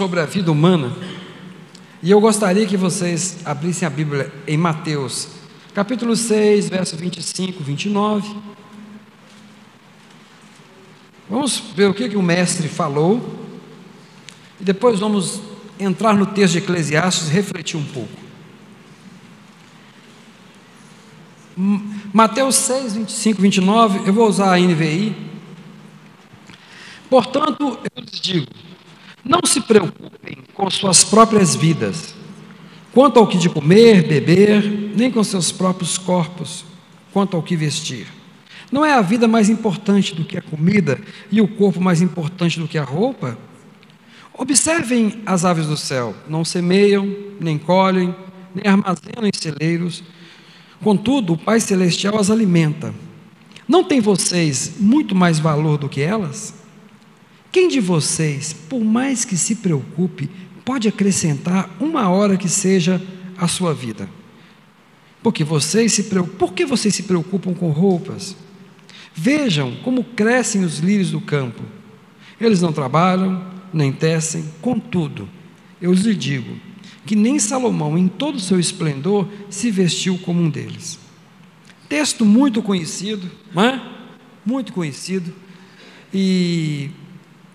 [0.00, 0.96] sobre a vida humana.
[2.02, 5.28] E eu gostaria que vocês abrissem a Bíblia em Mateus,
[5.74, 8.34] capítulo 6, verso 25, 29.
[11.28, 13.46] Vamos ver o que, que o mestre falou.
[14.58, 15.42] E depois vamos
[15.78, 18.16] entrar no texto de Eclesiastes e refletir um pouco.
[22.10, 25.14] Mateus 6, 25, 29, eu vou usar a NVI.
[27.10, 28.46] Portanto, eu lhes digo:
[29.24, 32.14] não se preocupem com suas próprias vidas,
[32.92, 36.64] quanto ao que de comer, beber, nem com seus próprios corpos,
[37.12, 38.06] quanto ao que vestir.
[38.70, 42.58] Não é a vida mais importante do que a comida e o corpo mais importante
[42.58, 43.36] do que a roupa?
[44.32, 48.14] Observem as aves do céu: não semeiam, nem colhem,
[48.54, 50.04] nem armazenam em celeiros,
[50.82, 52.94] contudo, o Pai Celestial as alimenta.
[53.66, 56.59] Não tem vocês muito mais valor do que elas?
[57.52, 60.30] Quem de vocês, por mais que se preocupe,
[60.64, 63.02] pode acrescentar uma hora que seja
[63.36, 64.08] a sua vida?
[65.22, 68.36] Porque vocês se preocupam, por que vocês se preocupam com roupas?
[69.14, 71.62] Vejam como crescem os lírios do campo.
[72.40, 75.28] Eles não trabalham, nem tecem, contudo,
[75.80, 76.70] eu lhes digo
[77.06, 80.98] que nem Salomão, em todo o seu esplendor, se vestiu como um deles.
[81.88, 83.82] Texto muito conhecido, não é?
[84.44, 85.32] Muito conhecido.
[86.12, 86.90] E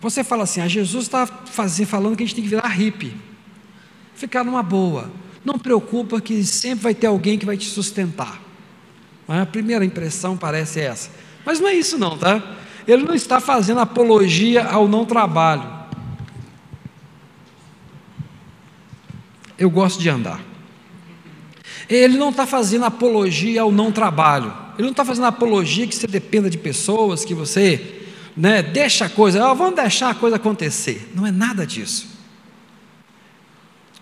[0.10, 3.16] você fala assim: ah, Jesus está falando que a gente tem que virar hippie,
[4.16, 5.12] ficar numa boa.
[5.44, 8.42] Não preocupa que sempre vai ter alguém que vai te sustentar.
[9.28, 9.40] É?
[9.40, 11.10] A primeira impressão parece essa.
[11.46, 12.42] Mas não é isso, não, tá?
[12.88, 15.76] Ele não está fazendo apologia ao não trabalho.
[19.58, 20.42] eu gosto de andar.
[21.90, 24.54] Ele não está fazendo apologia ao não trabalho.
[24.74, 27.95] Ele não está fazendo apologia que você dependa de pessoas, que você
[28.36, 31.12] né, deixa a coisa, oh, vamos deixar a coisa acontecer.
[31.16, 32.08] Não é nada disso.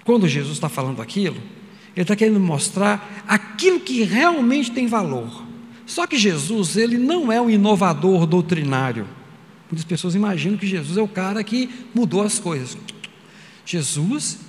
[0.03, 1.37] Quando Jesus está falando aquilo,
[1.95, 5.43] ele está querendo mostrar aquilo que realmente tem valor.
[5.85, 9.07] Só que Jesus, ele não é um inovador doutrinário.
[9.69, 12.77] Muitas pessoas imaginam que Jesus é o cara que mudou as coisas.
[13.65, 14.39] Jesus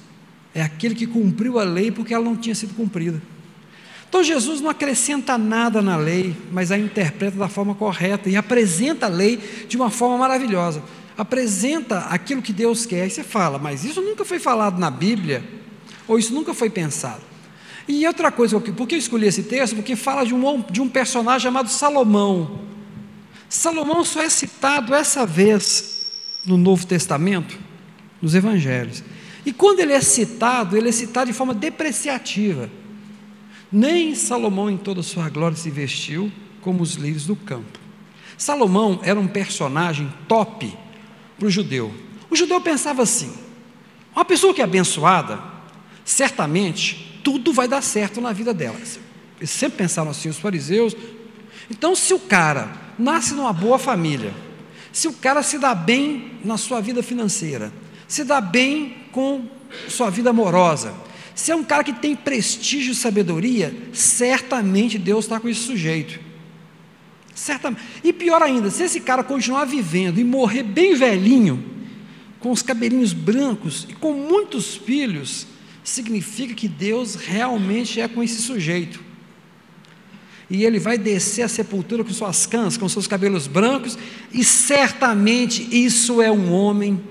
[0.55, 3.21] é aquele que cumpriu a lei porque ela não tinha sido cumprida.
[4.15, 9.07] Então Jesus não acrescenta nada na lei, mas a interpreta da forma correta e apresenta
[9.07, 10.81] a lei de uma forma maravilhosa.
[11.19, 13.09] Apresenta aquilo que Deus quer.
[13.09, 15.43] E você fala, mas isso nunca foi falado na Bíblia,
[16.07, 17.23] ou isso nunca foi pensado.
[17.89, 19.75] E outra coisa, por que eu escolhi esse texto?
[19.75, 22.61] Porque fala de um, de um personagem chamado Salomão.
[23.49, 26.07] Salomão só é citado essa vez
[26.47, 27.59] no Novo Testamento,
[28.23, 29.03] nos Evangelhos.
[29.45, 32.71] E quando ele é citado, ele é citado de forma depreciativa.
[33.75, 36.31] Nem Salomão em toda sua glória se vestiu
[36.61, 37.77] como os lírios do campo.
[38.39, 40.73] Salomão era um personagem top
[41.37, 41.93] para o judeu.
[42.31, 43.34] O judeu pensava assim:
[44.15, 45.43] uma pessoa que é abençoada,
[46.05, 49.01] certamente tudo vai dar certo na vida delas.
[49.39, 50.95] Eles sempre pensavam assim, os fariseus.
[51.69, 54.33] Então, se o cara nasce numa boa família,
[54.93, 57.73] se o cara se dá bem na sua vida financeira,
[58.07, 59.49] se dá bem com
[59.89, 60.95] sua vida amorosa,
[61.34, 66.21] se é um cara que tem prestígio e sabedoria, certamente Deus está com esse sujeito.
[67.34, 67.83] Certamente.
[68.05, 71.72] E pior ainda, se esse cara continuar vivendo e morrer bem velhinho,
[72.39, 75.47] com os cabelinhos brancos e com muitos filhos,
[75.83, 79.01] significa que Deus realmente é com esse sujeito.
[80.49, 83.99] E ele vai descer a sepultura com suas cãs, com seus cabelos brancos,
[84.33, 87.03] e certamente isso é um homem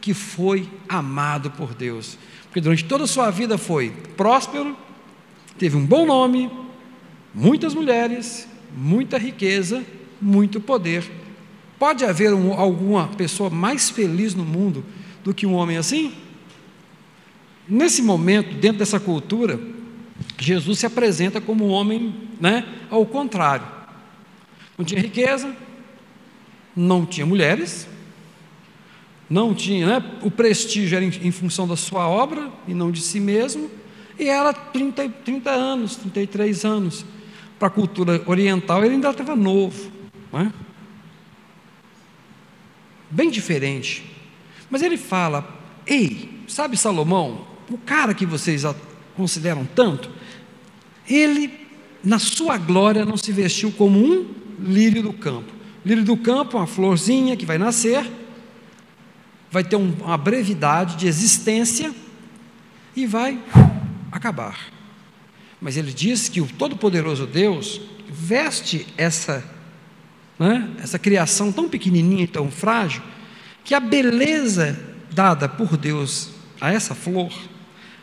[0.00, 2.18] que foi amado por Deus.
[2.48, 4.76] Porque durante toda a sua vida foi próspero,
[5.58, 6.50] teve um bom nome,
[7.34, 9.84] muitas mulheres, muita riqueza,
[10.20, 11.10] muito poder.
[11.78, 14.84] Pode haver um, alguma pessoa mais feliz no mundo
[15.22, 16.14] do que um homem assim?
[17.68, 19.60] Nesse momento, dentro dessa cultura,
[20.38, 23.66] Jesus se apresenta como um homem, né, ao contrário.
[24.76, 25.54] Não tinha riqueza,
[26.74, 27.86] não tinha mulheres,
[29.28, 30.18] não tinha, né?
[30.22, 33.70] o prestígio era em, em, função da sua obra e não de si mesmo,
[34.18, 37.04] e era 30, 30 anos, 33 anos.
[37.58, 39.90] Para a cultura oriental ele ainda estava novo,
[40.32, 40.50] é?
[43.10, 44.04] bem diferente.
[44.70, 45.46] Mas ele fala:
[45.86, 48.64] Ei, sabe Salomão, o cara que vocês
[49.16, 50.10] consideram tanto,
[51.08, 51.50] ele,
[52.02, 54.26] na sua glória, não se vestiu como um
[54.60, 55.52] lírio do campo.
[55.84, 58.06] Lírio do campo, uma florzinha que vai nascer,
[59.50, 61.94] vai ter uma brevidade de existência
[62.94, 63.40] e vai
[64.10, 64.58] acabar.
[65.60, 69.44] Mas ele diz que o Todo-Poderoso Deus veste essa,
[70.38, 73.02] né, essa criação tão pequenininha e tão frágil,
[73.64, 74.78] que a beleza
[75.10, 76.30] dada por Deus
[76.60, 77.32] a essa flor,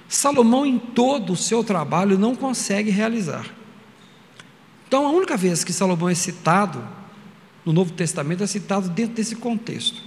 [0.07, 3.45] Salomão, em todo o seu trabalho, não consegue realizar.
[4.87, 6.87] Então, a única vez que Salomão é citado
[7.65, 10.04] no Novo Testamento é citado dentro desse contexto.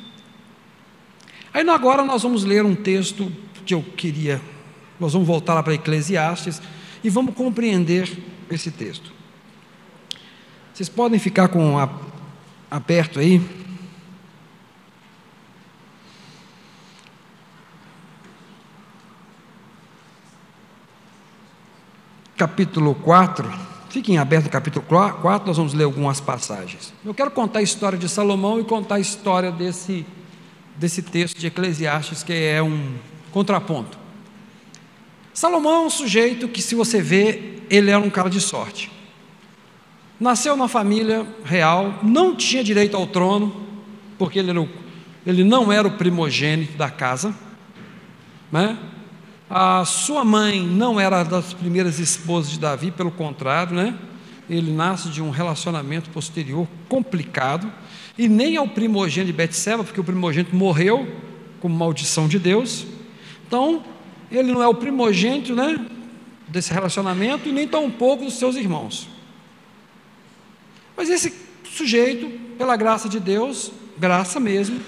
[1.53, 3.33] Aí agora nós vamos ler um texto
[3.65, 4.41] que eu queria,
[4.99, 6.61] nós vamos voltar lá para Eclesiastes
[7.03, 8.11] e vamos compreender
[8.51, 9.13] esse texto.
[10.73, 11.89] Vocês podem ficar com a,
[12.71, 13.41] aberto aí.
[22.37, 23.69] Capítulo 4.
[23.91, 26.93] Fiquem abertos no capítulo 4, nós vamos ler algumas passagens.
[27.05, 30.07] Eu quero contar a história de Salomão e contar a história desse,
[30.79, 32.95] desse texto de Eclesiastes, que é um
[33.33, 33.99] contraponto.
[35.35, 38.91] Salomão é um sujeito que, se você vê, ele era um cara de sorte.
[40.19, 43.67] Nasceu na família real, não tinha direito ao trono,
[44.19, 44.69] porque ele, o,
[45.27, 47.35] ele não era o primogênito da casa.
[48.51, 48.77] Né?
[49.49, 53.97] A sua mãe não era das primeiras esposas de Davi, pelo contrário, né?
[54.51, 57.71] ele nasce de um relacionamento posterior complicado,
[58.19, 61.09] e nem ao primogênito de Betseba, porque o primogênito morreu
[61.61, 62.85] como maldição de Deus.
[63.47, 63.85] Então,
[64.31, 65.87] ele não é o primogênito né,
[66.49, 69.09] desse relacionamento e nem tão pouco dos seus irmãos.
[70.97, 71.33] Mas esse
[71.65, 72.29] sujeito,
[72.59, 74.81] pela graça de Deus, graça mesmo,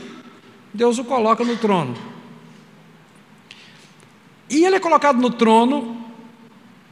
[0.75, 1.95] Deus o coloca no trono.
[4.49, 6.00] E ele é colocado no trono,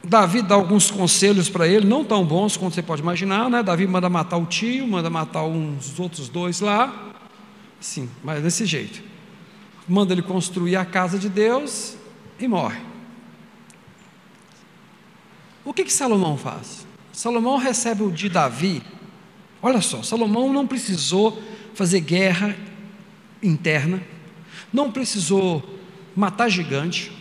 [0.09, 3.63] Davi dá alguns conselhos para ele, não tão bons quanto você pode imaginar, né?
[3.63, 7.13] Davi manda matar o tio, manda matar uns outros dois lá,
[7.79, 9.01] sim, mas desse jeito.
[9.87, 11.95] Manda ele construir a casa de Deus
[12.39, 12.79] e morre.
[15.63, 16.85] O que que Salomão faz?
[17.11, 18.81] Salomão recebe o de Davi
[19.61, 21.41] Olha só, Salomão não precisou
[21.73, 22.55] fazer guerra
[23.43, 24.01] interna,
[24.71, 25.77] não precisou
[26.15, 27.11] matar gigante,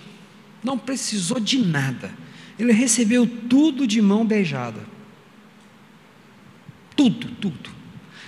[0.62, 2.12] não precisou de nada.
[2.58, 4.81] Ele recebeu tudo de mão beijada.
[6.96, 7.70] Tudo, tudo.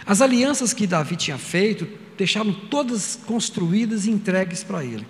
[0.06, 1.86] As alianças que Davi tinha feito,
[2.16, 5.06] deixaram todas construídas e entregues para ele.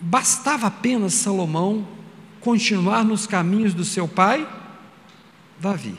[0.00, 1.86] Bastava apenas Salomão
[2.40, 4.46] continuar nos caminhos do seu pai,
[5.58, 5.96] Davi.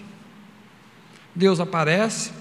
[1.34, 2.32] Deus aparece,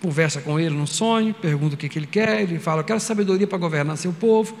[0.00, 3.00] conversa com ele no sonho, pergunta o que, que ele quer, ele fala: Eu quero
[3.00, 4.58] sabedoria para governar seu povo.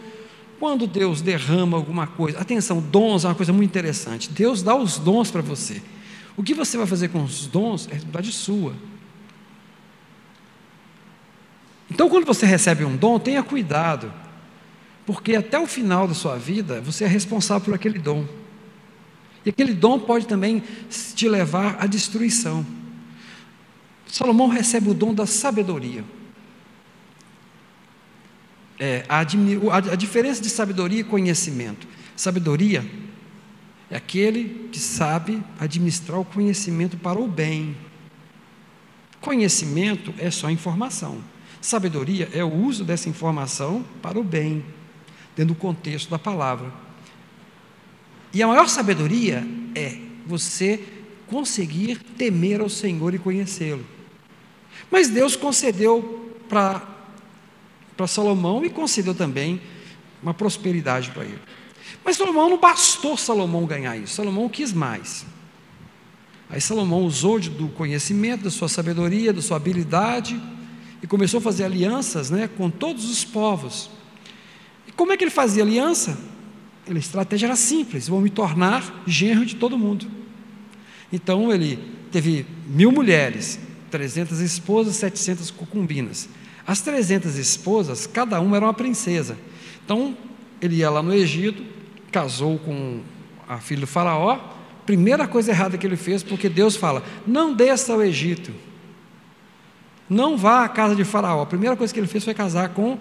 [0.62, 4.30] Quando Deus derrama alguma coisa, atenção, dons é uma coisa muito interessante.
[4.30, 5.82] Deus dá os dons para você.
[6.36, 8.72] O que você vai fazer com os dons é responsabilidade sua.
[11.90, 14.12] Então, quando você recebe um dom, tenha cuidado,
[15.04, 18.24] porque até o final da sua vida você é responsável por aquele dom.
[19.44, 20.62] E aquele dom pode também
[21.16, 22.64] te levar à destruição.
[24.06, 26.04] Salomão recebe o dom da sabedoria.
[28.84, 31.86] É, a, a, diferença de sabedoria e conhecimento.
[32.16, 32.84] Sabedoria
[33.88, 37.76] é aquele que sabe administrar o conhecimento para o bem.
[39.20, 41.22] Conhecimento é só informação.
[41.60, 44.64] Sabedoria é o uso dessa informação para o bem,
[45.36, 46.72] dentro do contexto da palavra.
[48.34, 49.46] E a maior sabedoria
[49.76, 49.96] é
[50.26, 50.82] você
[51.28, 53.86] conseguir temer ao Senhor e conhecê-lo.
[54.90, 56.92] Mas Deus concedeu para
[58.06, 59.60] Salomão e concedeu também
[60.22, 61.38] uma prosperidade para ele.
[62.04, 65.24] Mas Salomão não bastou Salomão ganhar isso, Salomão quis mais.
[66.50, 70.40] Aí Salomão usou do conhecimento, da sua sabedoria, da sua habilidade
[71.02, 73.90] e começou a fazer alianças né, com todos os povos.
[74.86, 76.18] E como é que ele fazia aliança?
[76.88, 80.06] A estratégia era simples: vou me tornar genro de todo mundo.
[81.12, 81.78] Então ele
[82.10, 83.58] teve mil mulheres,
[83.90, 86.28] 300 esposas, 700 concubinas.
[86.72, 89.36] As 300 esposas, cada uma era uma princesa.
[89.84, 90.16] Então,
[90.58, 91.62] ele ia lá no Egito,
[92.10, 93.02] casou com
[93.46, 94.38] a filha do faraó.
[94.86, 98.54] Primeira coisa errada que ele fez, porque Deus fala: não desça ao Egito,
[100.08, 101.42] não vá à casa de faraó.
[101.42, 102.96] A primeira coisa que ele fez foi casar com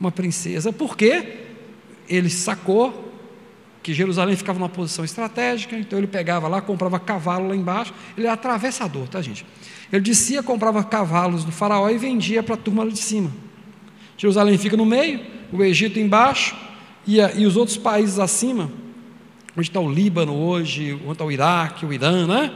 [0.00, 1.40] uma princesa, porque
[2.08, 3.11] ele sacou
[3.82, 8.26] que Jerusalém ficava numa posição estratégica, então ele pegava lá, comprava cavalo lá embaixo, ele
[8.26, 9.44] era atravessador, tá gente?
[9.92, 13.30] Ele descia, comprava cavalos do faraó e vendia para a turma lá de cima.
[14.16, 15.20] Jerusalém fica no meio,
[15.52, 16.56] o Egito embaixo
[17.06, 18.70] e, a, e os outros países acima,
[19.56, 22.52] onde está o Líbano hoje, onde está o Iraque, o Irã, né?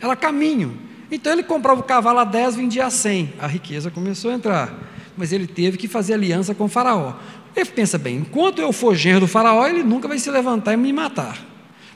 [0.00, 0.78] Era caminho.
[1.10, 3.34] Então ele comprava o cavalo a 10, vendia a 100.
[3.40, 4.72] A riqueza começou a entrar.
[5.18, 7.16] Mas ele teve que fazer aliança com o faraó.
[7.54, 10.76] Ele pensa bem, enquanto eu for genro do faraó, ele nunca vai se levantar e
[10.76, 11.44] me matar.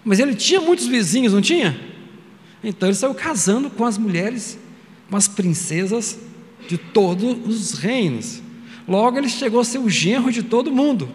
[0.04, 1.80] Mas ele tinha muitos vizinhos, não tinha?
[2.62, 4.58] Então ele saiu casando com as mulheres
[5.12, 6.18] com as princesas
[6.66, 8.40] de todos os reinos.
[8.88, 11.06] Logo, ele chegou a ser o genro de todo mundo.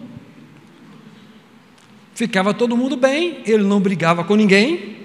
[2.14, 4.98] Ficava todo mundo bem, ele não brigava com ninguém,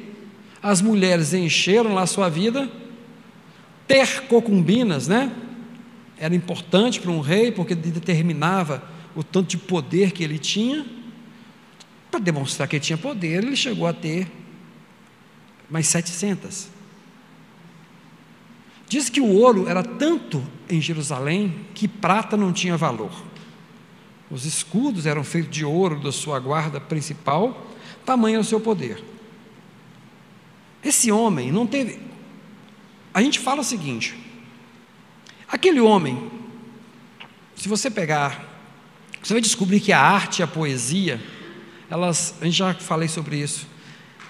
[0.62, 2.72] as mulheres encheram lá a sua vida,
[3.88, 5.32] ter concubinas, né?
[6.24, 8.82] Era importante para um rei, porque determinava
[9.14, 10.86] o tanto de poder que ele tinha.
[12.10, 14.32] Para demonstrar que ele tinha poder, ele chegou a ter
[15.70, 16.70] mais 700.
[18.88, 23.12] Diz que o ouro era tanto em Jerusalém que prata não tinha valor.
[24.32, 27.68] Os escudos eram feitos de ouro da sua guarda principal,
[28.06, 29.04] tamanho o seu poder.
[30.82, 32.00] Esse homem não teve.
[33.14, 34.23] A gente fala o seguinte:
[35.54, 36.32] aquele homem,
[37.56, 38.44] se você pegar,
[39.22, 41.22] você vai descobrir que a arte e a poesia,
[41.92, 43.68] elas, a gente já falei sobre isso.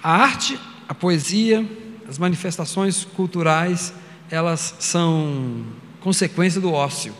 [0.02, 1.66] A arte, a poesia,
[2.06, 3.94] as manifestações culturais,
[4.30, 5.64] elas são
[5.98, 7.14] consequência do ócio.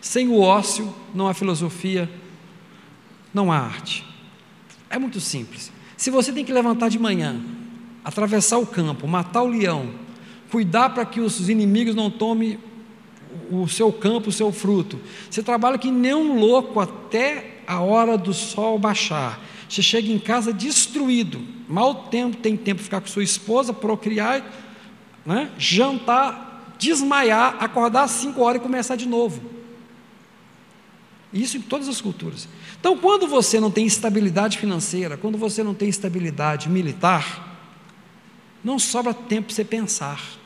[0.00, 2.10] Sem o ócio, não há filosofia,
[3.34, 4.02] não há arte.
[4.88, 5.70] É muito simples.
[5.94, 7.38] Se você tem que levantar de manhã,
[8.02, 9.90] atravessar o campo, matar o leão,
[10.50, 12.58] cuidar para que os inimigos não tomem
[13.50, 14.98] o seu campo, o seu fruto.
[15.30, 19.40] Você trabalha que nem um louco até a hora do sol baixar.
[19.68, 24.42] Você chega em casa destruído, mal tempo tem tempo de ficar com sua esposa, procriar,
[25.26, 25.50] né?
[25.58, 29.42] jantar, desmaiar, acordar às 5 horas e começar de novo.
[31.30, 32.48] Isso em todas as culturas.
[32.80, 37.58] Então, quando você não tem estabilidade financeira, quando você não tem estabilidade militar,
[38.64, 40.37] não sobra tempo para você pensar,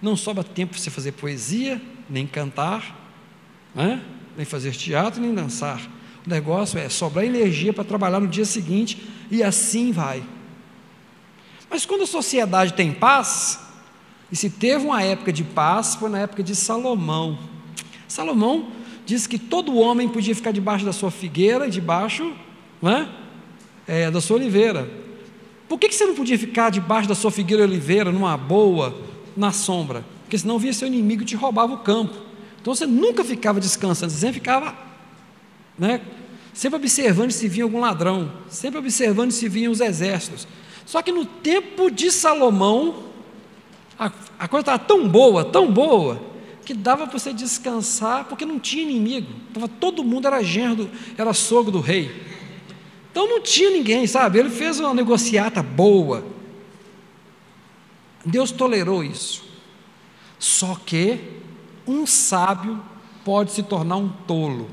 [0.00, 2.96] não sobra tempo para você fazer poesia, nem cantar,
[3.74, 4.02] né?
[4.36, 5.80] nem fazer teatro, nem dançar.
[6.24, 10.22] O negócio é sobrar energia para trabalhar no dia seguinte e assim vai.
[11.68, 13.60] Mas quando a sociedade tem paz,
[14.30, 17.38] e se teve uma época de paz, foi na época de Salomão.
[18.06, 18.68] Salomão
[19.04, 22.32] diz que todo homem podia ficar debaixo da sua figueira, debaixo
[22.80, 23.08] né,
[23.86, 24.88] é, da sua oliveira.
[25.68, 28.98] Por que, que você não podia ficar debaixo da sua figueira oliveira, numa boa,
[29.38, 30.04] na sombra?
[30.22, 32.14] Porque senão via seu inimigo e te roubava o campo.
[32.60, 34.76] Então você nunca ficava descansando, você sempre ficava,
[35.78, 36.00] né,
[36.52, 40.46] sempre observando se vinha algum ladrão, sempre observando se vinham os exércitos.
[40.84, 43.04] Só que no tempo de Salomão,
[43.98, 46.20] a, a coisa estava tão boa, tão boa,
[46.64, 49.32] que dava para você descansar, porque não tinha inimigo.
[49.54, 52.10] Tava, todo mundo era genro, era sogro do rei.
[53.10, 54.38] Então não tinha ninguém, sabe?
[54.38, 56.24] Ele fez uma negociata boa.
[58.24, 59.44] Deus tolerou isso.
[60.38, 61.40] Só que
[61.86, 62.80] um sábio
[63.24, 64.70] pode se tornar um tolo.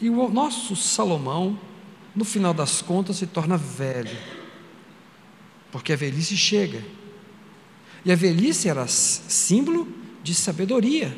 [0.00, 1.58] E o nosso Salomão,
[2.14, 4.16] no final das contas, se torna velho.
[5.70, 6.84] Porque a velhice chega.
[8.04, 9.88] E a velhice era símbolo
[10.22, 11.16] de sabedoria.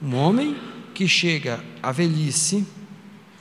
[0.00, 0.56] Um homem
[0.94, 2.66] que chega à velhice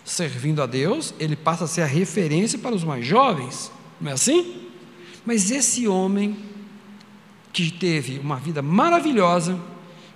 [0.04, 4.14] servindo a Deus, ele passa a ser a referência para os mais jovens, não é
[4.14, 4.61] assim?
[5.26, 6.38] Mas esse homem
[7.54, 9.60] que teve uma vida maravilhosa,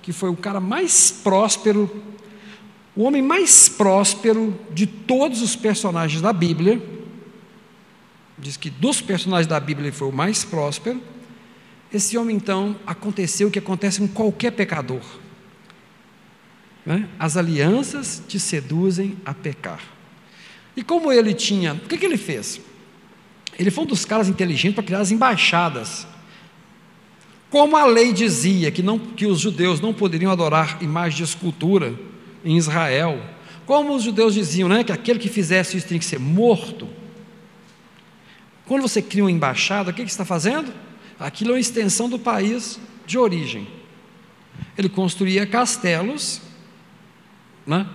[0.02, 2.04] que foi o cara mais próspero,
[2.96, 6.82] o homem mais próspero de todos os personagens da Bíblia,
[8.38, 11.02] diz que dos personagens da Bíblia ele foi o mais próspero.
[11.94, 15.02] Esse homem então aconteceu o que acontece com qualquer pecador
[16.86, 17.10] né?
[17.18, 19.82] As alianças te seduzem a pecar.
[20.78, 22.62] E como ele tinha, o que, que ele fez?
[23.58, 26.06] Ele foi um dos caras inteligentes para criar as embaixadas.
[27.50, 31.98] Como a lei dizia que, não, que os judeus não poderiam adorar imagens de escultura
[32.44, 33.22] em Israel,
[33.66, 36.88] como os judeus diziam né, que aquele que fizesse isso tinha que ser morto.
[38.66, 40.74] Quando você cria uma embaixada, o que, que você está fazendo?
[41.20, 43.68] Aquilo é uma extensão do país de origem.
[44.78, 46.42] Ele construía castelos
[47.66, 47.88] né,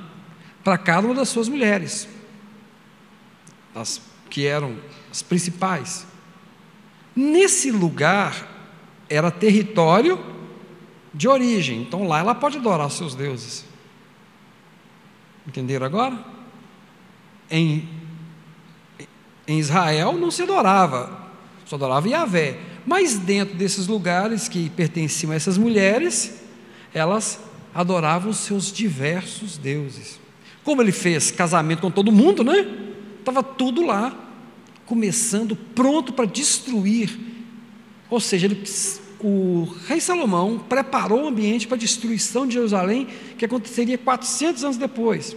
[0.64, 2.08] para cada uma das suas mulheres,
[3.74, 4.76] as que eram
[5.10, 6.06] as principais.
[7.14, 8.48] Nesse lugar
[9.08, 10.18] era território
[11.12, 13.64] de origem, então lá ela pode adorar os seus deuses.
[15.46, 16.16] Entenderam agora?
[17.50, 17.88] Em,
[19.46, 21.28] em Israel não se adorava,
[21.66, 22.58] só adorava Yahvé.
[22.86, 26.42] Mas dentro desses lugares que pertenciam a essas mulheres,
[26.94, 27.40] elas
[27.74, 30.20] adoravam os seus diversos deuses.
[30.62, 32.66] Como ele fez casamento com todo mundo, né?
[33.18, 34.16] Estava tudo lá,
[34.90, 37.16] começando, pronto para destruir.
[38.10, 38.60] Ou seja, ele,
[39.20, 43.06] o rei Salomão preparou o ambiente para a destruição de Jerusalém,
[43.38, 45.36] que aconteceria 400 anos depois.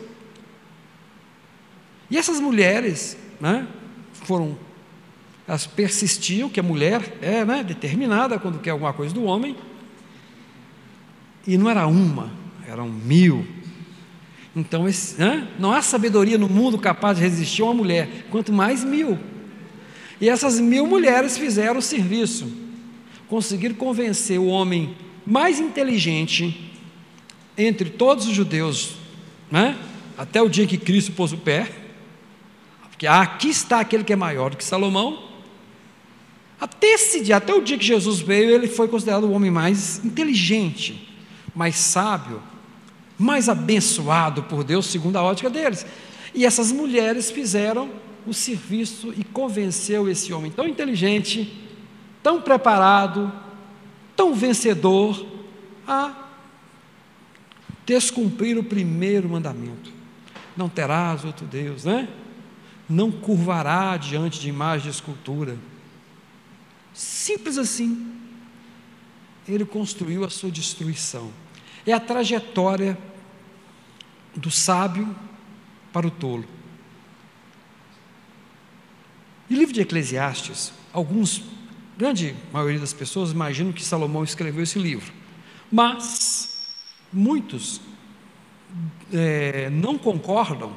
[2.09, 3.67] E essas mulheres, né,
[4.13, 4.57] foram,
[5.47, 9.55] elas persistiam, que a mulher é né, determinada quando quer alguma coisa do homem,
[11.45, 12.31] e não era uma,
[12.67, 13.45] eram mil.
[14.55, 15.15] Então, esse,
[15.59, 19.19] não há sabedoria no mundo capaz de resistir a uma mulher, quanto mais mil.
[20.23, 22.49] E essas mil mulheres fizeram o serviço,
[23.27, 26.71] conseguiram convencer o homem mais inteligente
[27.57, 28.93] entre todos os judeus,
[29.51, 29.77] né?
[30.17, 31.69] até o dia que Cristo pôs o pé,
[32.89, 35.27] porque aqui está aquele que é maior do que Salomão.
[36.57, 40.05] Até esse dia, até o dia que Jesus veio, ele foi considerado o homem mais
[40.05, 41.05] inteligente,
[41.53, 42.41] mais sábio,
[43.19, 45.85] mais abençoado por Deus, segundo a ótica deles.
[46.33, 47.89] E essas mulheres fizeram
[48.25, 51.53] o serviço e convenceu esse homem tão inteligente,
[52.21, 53.31] tão preparado,
[54.15, 55.25] tão vencedor,
[55.87, 56.13] a
[57.85, 59.91] descumprir o primeiro mandamento.
[60.55, 62.07] Não terás outro Deus, né?
[62.87, 65.57] Não curvará diante de imagem de escultura.
[66.93, 68.11] Simples assim.
[69.47, 71.31] Ele construiu a sua destruição.
[71.85, 72.97] É a trajetória
[74.35, 75.13] do sábio
[75.91, 76.45] para o tolo.
[79.49, 81.43] E livro de Eclesiastes, alguns,
[81.97, 85.11] grande maioria das pessoas imaginam que Salomão escreveu esse livro,
[85.71, 86.67] mas
[87.11, 87.81] muitos
[89.11, 90.75] é, não concordam,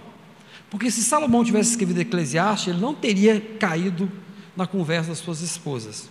[0.68, 4.10] porque se Salomão tivesse escrevido Eclesiastes, ele não teria caído
[4.56, 6.10] na conversa das suas esposas.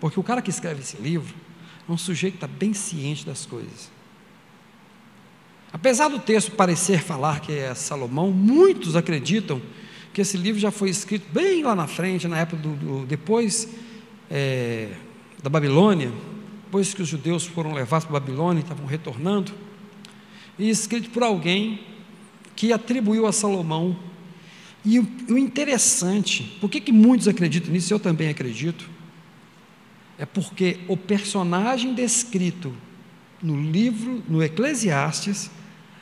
[0.00, 1.34] Porque o cara que escreve esse livro
[1.88, 3.90] é um sujeito que está bem ciente das coisas.
[5.72, 9.60] Apesar do texto parecer falar que é Salomão, muitos acreditam
[10.12, 13.68] que esse livro já foi escrito bem lá na frente, na época do, do depois
[14.30, 14.88] é,
[15.42, 16.10] da Babilônia,
[16.64, 19.52] depois que os judeus foram levados para a Babilônia e estavam retornando,
[20.58, 21.80] e escrito por alguém
[22.54, 23.96] que atribuiu a Salomão.
[24.84, 27.92] E o, o interessante, por que, que muitos acreditam nisso?
[27.92, 28.88] Eu também acredito.
[30.18, 32.72] É porque o personagem descrito
[33.46, 35.48] no livro, no Eclesiastes,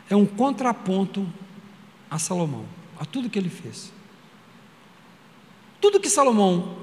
[0.09, 1.31] é um contraponto
[2.11, 2.65] a Salomão,
[2.99, 3.93] a tudo que ele fez.
[5.79, 6.79] Tudo que Salomão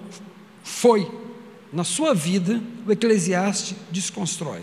[0.63, 1.11] foi
[1.73, 4.61] na sua vida, o Eclesiastes desconstrói.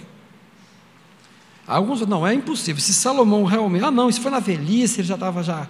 [1.67, 2.81] Alguns não, é impossível.
[2.81, 5.69] Se Salomão realmente, ah não, isso foi na velhice, ele já estava já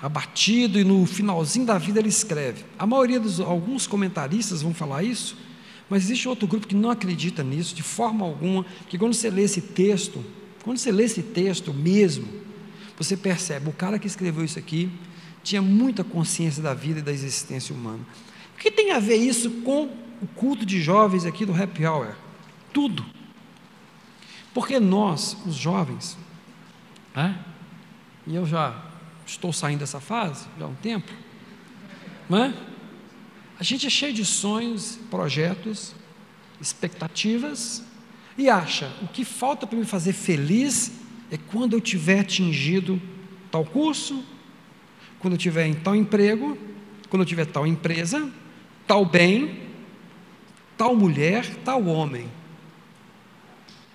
[0.00, 2.64] abatido e no finalzinho da vida ele escreve.
[2.78, 5.36] A maioria dos alguns comentaristas vão falar isso,
[5.88, 9.42] mas existe outro grupo que não acredita nisso de forma alguma, que quando você lê
[9.42, 10.24] esse texto,
[10.62, 12.26] quando você lê esse texto mesmo,
[12.96, 14.90] você percebe, o cara que escreveu isso aqui
[15.42, 18.00] tinha muita consciência da vida e da existência humana.
[18.54, 19.90] O que tem a ver isso com
[20.22, 22.14] o culto de jovens aqui do Happy Hour?
[22.72, 23.04] Tudo.
[24.54, 26.16] Porque nós, os jovens,
[27.14, 27.38] né,
[28.26, 28.82] e eu já
[29.26, 31.12] estou saindo dessa fase já há um tempo,
[32.30, 32.54] né,
[33.58, 35.94] a gente é cheio de sonhos, projetos,
[36.60, 37.82] expectativas,
[38.36, 40.92] e acha: o que falta para me fazer feliz
[41.30, 43.00] é quando eu tiver atingido
[43.50, 44.24] tal curso,
[45.18, 46.58] quando eu tiver em tal emprego,
[47.08, 48.30] quando eu tiver tal empresa,
[48.86, 49.60] tal bem,
[50.76, 52.28] tal mulher, tal homem.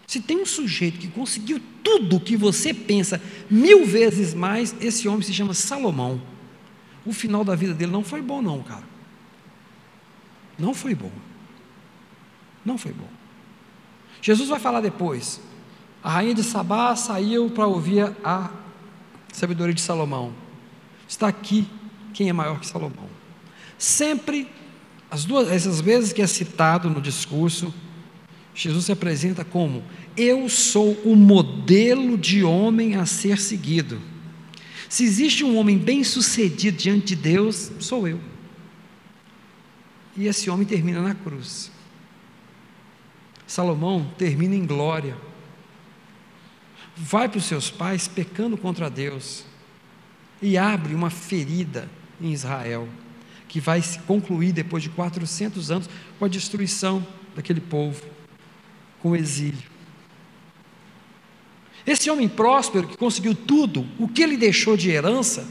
[0.08, 5.08] Se tem um sujeito que conseguiu tudo o que você pensa mil vezes mais, esse
[5.08, 6.20] homem se chama Salomão.
[7.06, 8.89] O final da vida dele não foi bom, não, cara.
[10.60, 11.12] Não foi bom.
[12.66, 13.08] Não foi bom.
[14.22, 15.42] Jesus vai falar depois.
[16.04, 18.52] A rainha de Sabá saiu para ouvir a
[19.34, 20.34] sabedoria de Salomão.
[21.08, 21.68] Está aqui
[22.14, 23.10] quem é maior que Salomão.
[23.78, 24.48] Sempre,
[25.10, 27.74] as duas, essas vezes que é citado no discurso,
[28.54, 29.84] Jesus se apresenta como:
[30.18, 34.02] Eu sou o modelo de homem a ser seguido.
[34.90, 38.20] Se existe um homem bem sucedido diante de Deus, sou eu.
[40.20, 41.72] E esse homem termina na cruz.
[43.48, 45.18] Salomão termina em glória.
[46.94, 49.46] Vai para os seus pais pecando contra Deus
[50.42, 52.86] e abre uma ferida em Israel,
[53.48, 58.04] que vai se concluir depois de 400 anos com a destruição daquele povo,
[59.02, 59.70] com o exílio.
[61.88, 65.48] Esse homem próspero que conseguiu tudo, o que ele deixou de herança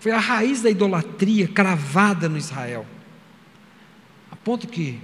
[0.00, 2.86] foi a raiz da idolatria cravada no Israel.
[4.48, 4.98] Ponto que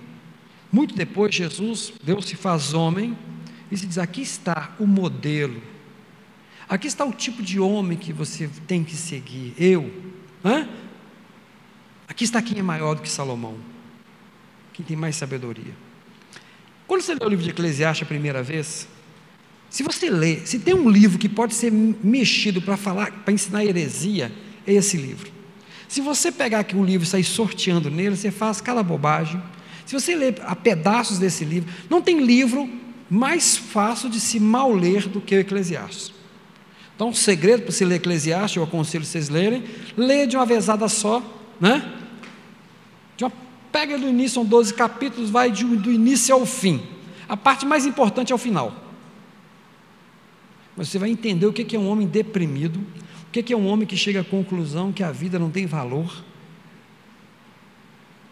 [0.72, 3.14] muito depois, Jesus, Deus se faz homem
[3.70, 5.62] e se diz: aqui está o modelo,
[6.66, 9.52] aqui está o tipo de homem que você tem que seguir.
[9.58, 9.92] Eu,
[10.42, 10.66] hã?
[12.08, 13.58] aqui está quem é maior do que Salomão,
[14.72, 15.74] quem tem mais sabedoria.
[16.86, 18.88] Quando você lê o livro de Eclesiastes a primeira vez,
[19.68, 23.62] se você lê, se tem um livro que pode ser mexido para falar, para ensinar
[23.62, 24.32] heresia,
[24.66, 25.33] é esse livro.
[25.94, 29.40] Se você pegar aqui um livro e sair sorteando nele, você faz cada bobagem.
[29.86, 32.68] Se você ler a pedaços desse livro, não tem livro
[33.08, 36.12] mais fácil de se mal ler do que o Eclesiastes.
[36.96, 39.62] Então, o segredo para se ler Eclesiastes, eu aconselho vocês lerem,
[39.96, 41.22] leia de uma vezada só,
[41.60, 41.88] né?
[43.20, 43.32] Uma,
[43.70, 46.82] pega do início, são 12 capítulos, vai de, do início ao fim.
[47.28, 48.74] A parte mais importante é o final.
[50.76, 52.80] Você vai entender o que é um homem deprimido,
[53.40, 56.24] o que é um homem que chega à conclusão que a vida não tem valor,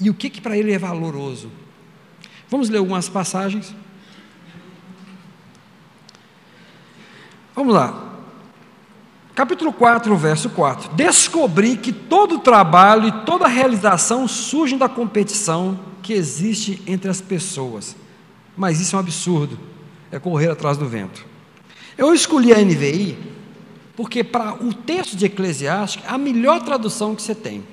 [0.00, 1.50] e o que, que para ele é valoroso.
[2.48, 3.74] Vamos ler algumas passagens.
[7.54, 8.12] Vamos lá.
[9.34, 10.94] Capítulo 4, verso 4.
[10.94, 17.96] Descobri que todo trabalho e toda realização surgem da competição que existe entre as pessoas.
[18.56, 19.58] Mas isso é um absurdo.
[20.10, 21.24] É correr atrás do vento.
[21.96, 23.16] Eu escolhi a NVI
[23.96, 27.64] porque para o texto de Eclesiastes, a melhor tradução que você tem.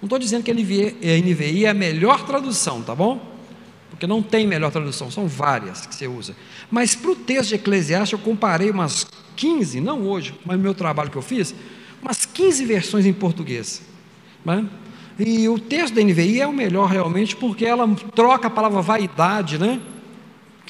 [0.00, 3.20] Não estou dizendo que a NVI é a melhor tradução, tá bom?
[3.90, 6.36] Porque não tem melhor tradução, são várias que você usa.
[6.70, 10.74] Mas para o texto de Eclesiastes, eu comparei umas 15, não hoje, mas no meu
[10.74, 11.54] trabalho que eu fiz,
[12.00, 13.82] umas 15 versões em português.
[14.44, 14.66] Né?
[15.18, 19.58] E o texto da NVI é o melhor realmente, porque ela troca a palavra vaidade,
[19.58, 19.80] né?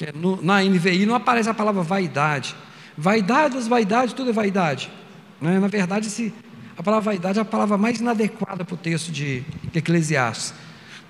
[0.01, 2.55] É na NVI não aparece a palavra vaidade.
[3.01, 4.91] Vaidade das vaidades, tudo é vaidade.
[5.39, 5.57] Né?
[5.57, 6.33] Na verdade, esse,
[6.77, 9.41] a palavra vaidade é a palavra mais inadequada para o texto de
[9.73, 10.53] Eclesiastes.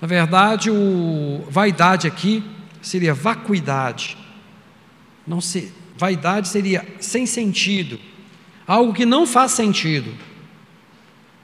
[0.00, 2.44] Na verdade, o vaidade aqui
[2.80, 4.16] seria vacuidade.
[5.26, 8.00] Não se, Vaidade seria sem sentido,
[8.66, 10.14] algo que não faz sentido.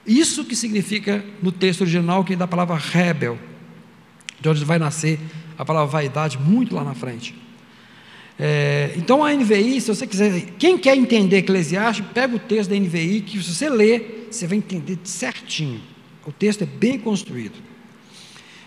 [0.07, 3.37] Isso que significa no texto original que da palavra rebel,
[4.41, 5.19] de onde vai nascer
[5.59, 7.35] a palavra vaidade muito lá na frente.
[8.38, 12.77] É, então a NVI, se você quiser, quem quer entender Eclesiastes, pega o texto da
[12.77, 15.81] NVI, que se você ler, você vai entender certinho.
[16.27, 17.55] O texto é bem construído.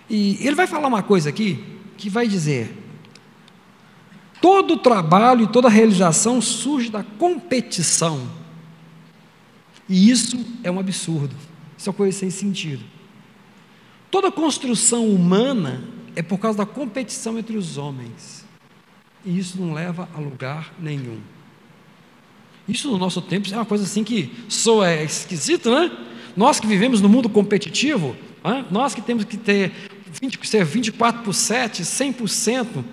[0.10, 1.63] E ele vai falar uma coisa aqui
[1.97, 2.75] que vai dizer:
[4.41, 8.27] Todo trabalho e toda realização surge da competição.
[9.88, 11.36] E isso é um absurdo.
[11.77, 12.84] Isso é uma coisa sem sentido.
[14.10, 15.84] Toda construção humana
[16.15, 18.38] é por causa da competição entre os homens.
[19.25, 21.19] E isso não leva a lugar nenhum.
[22.67, 25.91] Isso no nosso tempo é uma coisa assim que soa é esquisito, né?
[26.38, 28.15] Nós que vivemos no mundo competitivo,
[28.69, 29.71] nós que temos que ter
[30.21, 32.84] 20, ser 24 por 7, 100%,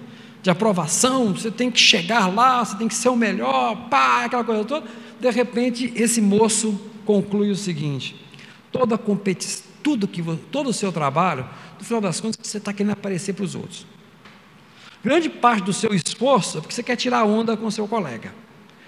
[0.47, 4.45] de aprovação, você tem que chegar lá, você tem que ser o melhor, pá, aquela
[4.45, 4.87] coisa toda.
[5.19, 8.15] De repente, esse moço conclui o seguinte:
[8.71, 12.93] toda competição, tudo que todo o seu trabalho, no final das contas, você está querendo
[12.93, 13.87] aparecer para os outros.
[15.03, 15.93] Grande parte do seu
[16.61, 18.35] porque você quer tirar onda com o seu colega.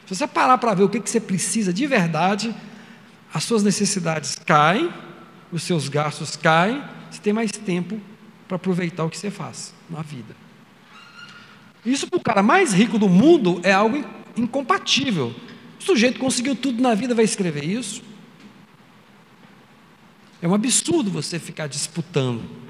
[0.07, 2.55] Se você parar para ver o que você precisa de verdade,
[3.33, 4.93] as suas necessidades caem,
[5.53, 8.01] os seus gastos caem, você tem mais tempo
[8.47, 10.35] para aproveitar o que você faz na vida.
[11.85, 14.03] Isso para o cara mais rico do mundo é algo
[14.37, 15.35] incompatível.
[15.79, 18.03] O sujeito conseguiu tudo na vida, vai escrever isso?
[20.41, 22.68] É um absurdo você ficar disputando.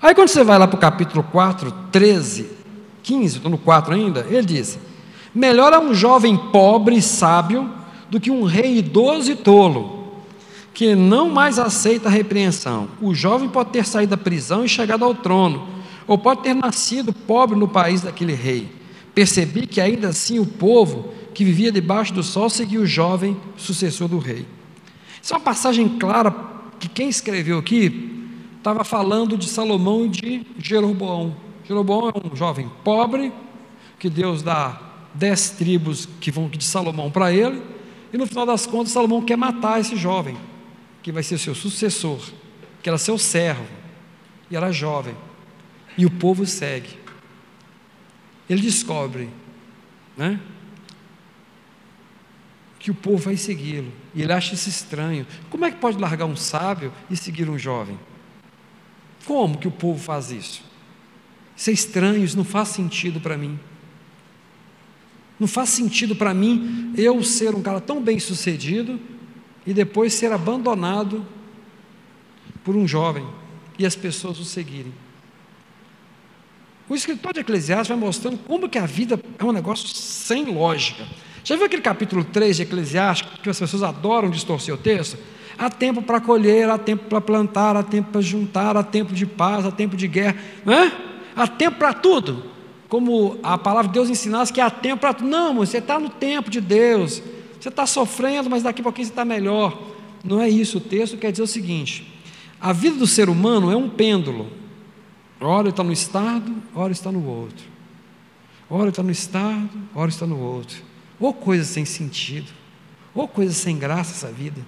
[0.00, 2.50] Aí quando você vai lá para o capítulo 4, 13,
[3.02, 4.78] 15, estou no 4 ainda, ele diz:
[5.34, 7.70] Melhor é um jovem pobre e sábio
[8.10, 10.12] do que um rei idoso e tolo,
[10.74, 12.88] que não mais aceita a repreensão.
[13.00, 15.68] O jovem pode ter saído da prisão e chegado ao trono
[16.06, 18.70] ou pode ter nascido pobre no país daquele rei.
[19.14, 24.08] Percebi que ainda assim o povo que vivia debaixo do sol seguia o jovem sucessor
[24.08, 24.46] do rei.
[25.20, 26.34] Isso é uma passagem clara
[26.78, 28.15] que quem escreveu aqui
[28.66, 31.36] estava falando de Salomão e de Jeroboão.
[31.64, 33.32] Jeroboão é um jovem pobre,
[33.96, 34.80] que Deus dá
[35.14, 37.62] dez tribos que vão de Salomão para ele,
[38.12, 40.36] e no final das contas Salomão quer matar esse jovem,
[41.00, 42.18] que vai ser seu sucessor,
[42.82, 43.64] que era seu servo,
[44.50, 45.14] e era jovem
[45.96, 46.98] e o povo segue.
[48.50, 49.30] Ele descobre,
[50.16, 50.40] né?
[52.78, 53.92] Que o povo vai segui-lo.
[54.14, 55.26] E ele acha isso estranho.
[55.50, 57.98] Como é que pode largar um sábio e seguir um jovem?
[59.26, 60.62] Como que o povo faz isso?
[61.56, 63.58] Isso é estranho, isso não faz sentido para mim.
[65.38, 68.98] Não faz sentido para mim eu ser um cara tão bem sucedido
[69.66, 71.26] e depois ser abandonado
[72.62, 73.26] por um jovem
[73.78, 74.92] e as pessoas o seguirem.
[76.88, 81.04] O escritor de Eclesiastes vai mostrando como que a vida é um negócio sem lógica.
[81.42, 85.18] Já viu aquele capítulo 3 de Eclesiastes que as pessoas adoram distorcer o texto?
[85.58, 89.24] Há tempo para colher, há tempo para plantar, há tempo para juntar, há tempo de
[89.24, 90.92] paz, há tempo de guerra, não é?
[91.34, 92.44] Há tempo para tudo.
[92.88, 95.28] Como a palavra de Deus ensinasse que há tempo para tudo.
[95.28, 97.22] Não, você está no tempo de Deus.
[97.60, 99.76] Você está sofrendo, mas daqui a pouquinho você está melhor.
[100.22, 100.78] Não é isso.
[100.78, 102.06] O texto quer dizer o seguinte:
[102.60, 104.46] a vida do ser humano é um pêndulo.
[105.40, 107.64] Ora está no estado, ora está no outro.
[108.68, 110.78] Ora está no estado, ora está no outro.
[111.18, 112.50] Ou coisa sem sentido,
[113.14, 114.60] ou coisa sem graça essa vida.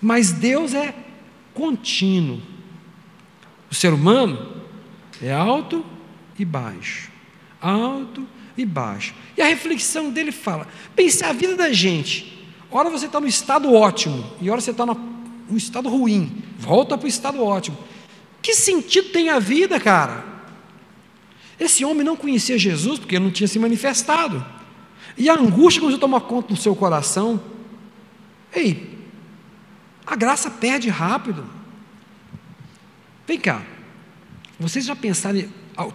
[0.00, 0.94] Mas Deus é
[1.54, 2.40] contínuo.
[3.70, 4.62] O ser humano
[5.20, 5.84] é alto
[6.38, 7.10] e baixo,
[7.60, 9.14] alto e baixo.
[9.36, 12.38] E a reflexão dele fala: pense a vida da gente.
[12.70, 16.42] Ora você está no estado ótimo, e ora você está no estado ruim.
[16.58, 17.78] Volta para o estado ótimo.
[18.42, 20.24] Que sentido tem a vida, cara?
[21.58, 24.44] Esse homem não conhecia Jesus porque não tinha se manifestado.
[25.16, 27.40] E a angústia começou a tomar conta do seu coração.
[28.54, 28.97] Ei,
[30.08, 31.44] a graça perde rápido.
[33.26, 33.62] Vem cá.
[34.58, 35.44] Vocês já pensaram,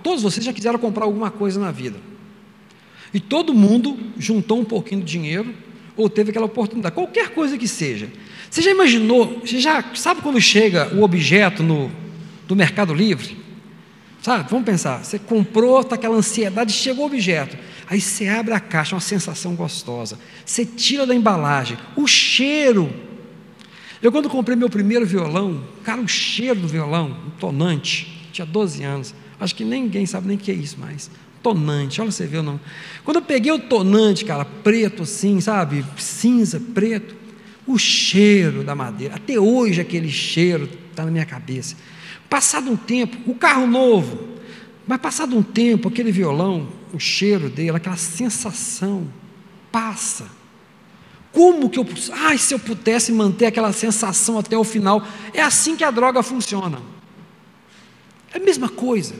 [0.03, 1.97] todos vocês já quiseram comprar alguma coisa na vida.
[3.11, 5.53] E todo mundo juntou um pouquinho de dinheiro
[5.97, 8.09] ou teve aquela oportunidade, qualquer coisa que seja.
[8.49, 11.91] Você já imaginou, você já sabe quando chega o objeto no,
[12.47, 13.37] do Mercado Livre?
[14.21, 17.57] Sabe, vamos pensar, você comprou, está aquela ansiedade, chegou o objeto.
[17.89, 20.17] Aí você abre a caixa, uma sensação gostosa.
[20.45, 22.93] Você tira da embalagem, o cheiro.
[24.03, 28.83] Eu quando comprei meu primeiro violão, cara, o cheiro do violão, um tonante tinha 12
[28.83, 29.15] anos.
[29.39, 31.09] Acho que ninguém sabe nem o que é isso mais.
[31.41, 32.59] Tonante, olha você viu não.
[33.05, 35.85] Quando eu peguei o tonante, cara, preto assim, sabe?
[35.97, 37.15] Cinza, preto,
[37.65, 41.77] o cheiro da madeira, até hoje aquele cheiro está na minha cabeça.
[42.29, 44.37] Passado um tempo, o carro novo,
[44.85, 49.07] mas passado um tempo, aquele violão, o cheiro dele, aquela sensação,
[49.71, 50.42] passa.
[51.33, 51.85] Como que eu.
[52.11, 55.05] Ai, se eu pudesse manter aquela sensação até o final.
[55.33, 56.79] É assim que a droga funciona.
[58.31, 59.15] É a mesma coisa.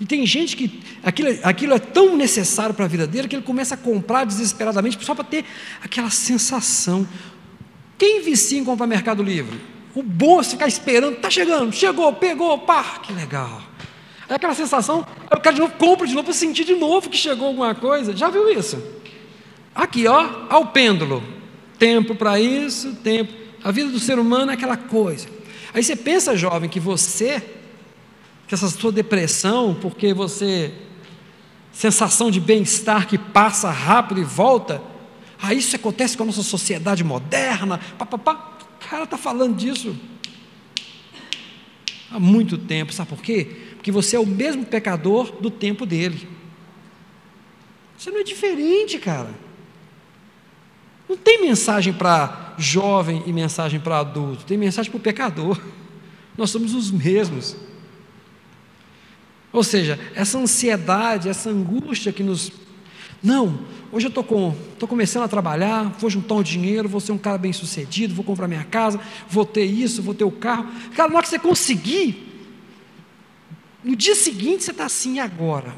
[0.00, 3.42] E tem gente que aquilo, aquilo é tão necessário para a vida dele que ele
[3.42, 5.44] começa a comprar desesperadamente só para ter
[5.82, 7.06] aquela sensação.
[7.98, 9.58] Quem vicia em comprar Mercado Livre?
[9.94, 13.62] O bom é ficar esperando, está chegando, chegou, pegou, pá, que legal.
[14.28, 17.16] É aquela sensação, eu quero de novo, compro de novo para sentir de novo que
[17.16, 18.14] chegou alguma coisa.
[18.14, 18.82] Já viu isso?
[19.76, 21.22] Aqui, ó, ao pêndulo.
[21.78, 23.32] Tempo para isso, tempo.
[23.62, 25.28] A vida do ser humano é aquela coisa.
[25.74, 27.42] Aí você pensa, jovem, que você
[28.48, 30.72] que essa sua depressão, porque você
[31.72, 34.80] sensação de bem-estar que passa rápido e volta,
[35.42, 38.56] ah, isso acontece com a nossa sociedade moderna, papapá.
[38.80, 39.94] O cara está falando disso
[42.10, 43.48] há muito tempo, sabe por quê?
[43.74, 46.26] Porque você é o mesmo pecador do tempo dele.
[47.98, 49.45] Você não é diferente, cara.
[51.08, 55.60] Não tem mensagem para jovem e mensagem para adulto, tem mensagem para o pecador.
[56.36, 57.56] Nós somos os mesmos.
[59.52, 62.52] Ou seja, essa ansiedade, essa angústia que nos.
[63.22, 64.54] Não, hoje eu estou com,
[64.86, 68.46] começando a trabalhar, vou juntar um dinheiro, vou ser um cara bem sucedido, vou comprar
[68.46, 70.66] minha casa, vou ter isso, vou ter o carro.
[70.94, 72.26] Cara, na hora que você conseguir,
[73.82, 75.74] no dia seguinte você está assim, agora?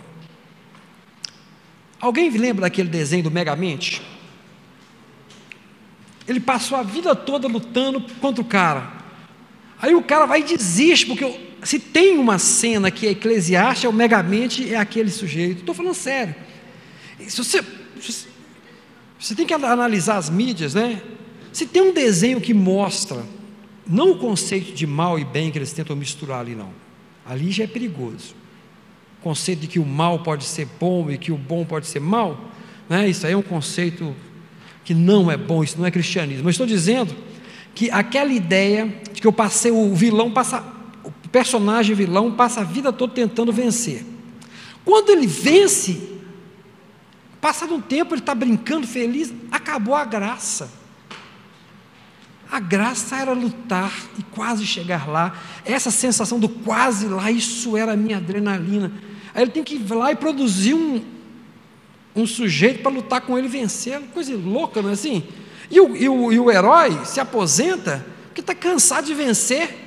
[2.01, 4.03] Alguém lembra daquele desenho do Megamente?
[6.29, 8.93] Ele passou a vida toda lutando contra o cara.
[9.81, 13.93] Aí o cara vai e desiste, porque se tem uma cena que é eclesiástica, o
[13.93, 15.61] megamente é aquele sujeito.
[15.61, 16.35] Estou falando sério.
[17.27, 17.65] Se você,
[19.19, 21.01] você tem que analisar as mídias, né?
[21.53, 23.25] Se tem um desenho que mostra,
[23.87, 26.71] não o conceito de mal e bem que eles tentam misturar ali, não.
[27.25, 28.35] Ali já é perigoso.
[29.19, 32.01] O conceito de que o mal pode ser bom e que o bom pode ser
[32.01, 32.51] mal,
[32.89, 33.09] né?
[33.09, 34.15] isso aí é um conceito
[34.89, 36.45] que não é bom, isso não é cristianismo.
[36.45, 37.15] Mas estou dizendo
[37.75, 40.65] que aquela ideia de que eu passei, o vilão passa
[41.05, 44.03] o personagem vilão passa a vida toda tentando vencer.
[44.87, 46.11] Quando ele vence,
[47.39, 50.71] passado um tempo ele está brincando feliz, acabou a graça.
[52.51, 55.39] A graça era lutar e quase chegar lá.
[55.67, 58.91] Essa sensação do quase lá, isso era a minha adrenalina.
[59.35, 61.05] Aí ele tem que ir lá e produzir um,
[62.19, 64.01] um sujeito para lutar com ele e vencer.
[64.13, 65.25] Coisa louca, não é assim?
[65.71, 69.87] E o, e o, e o herói se aposenta porque está cansado de vencer.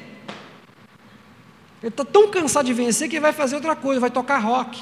[1.82, 4.80] Ele está tão cansado de vencer que vai fazer outra coisa, vai tocar rock.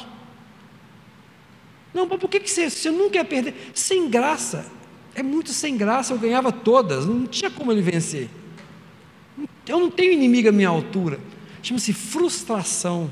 [1.93, 3.71] Não, mas por que, que você, você não quer perder?
[3.73, 4.69] Sem graça.
[5.15, 8.29] É muito sem graça, eu ganhava todas, não tinha como ele vencer.
[9.67, 11.19] Eu não tenho inimigo à minha altura.
[11.61, 13.11] Chama-se frustração.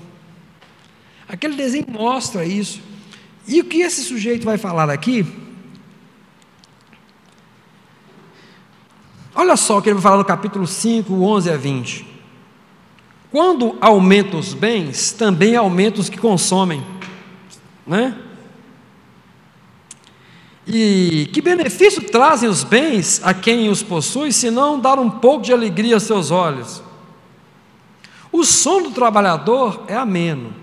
[1.28, 2.82] Aquele desenho mostra isso.
[3.48, 5.26] E o que esse sujeito vai falar aqui?
[9.34, 12.08] Olha só o que ele vai falar no capítulo 5, 11 a 20.
[13.32, 16.84] Quando aumenta os bens, também aumenta os que consomem,
[17.86, 18.18] né?
[20.66, 25.46] E que benefício trazem os bens a quem os possui, se não dar um pouco
[25.46, 26.84] de alegria aos seus olhos?
[28.32, 30.54] O sono do trabalhador é ameno.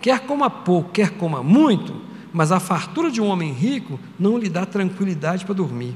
[0.00, 2.05] quer coma pouco, quer coma muito,
[2.36, 5.94] mas a fartura de um homem rico não lhe dá tranquilidade para dormir.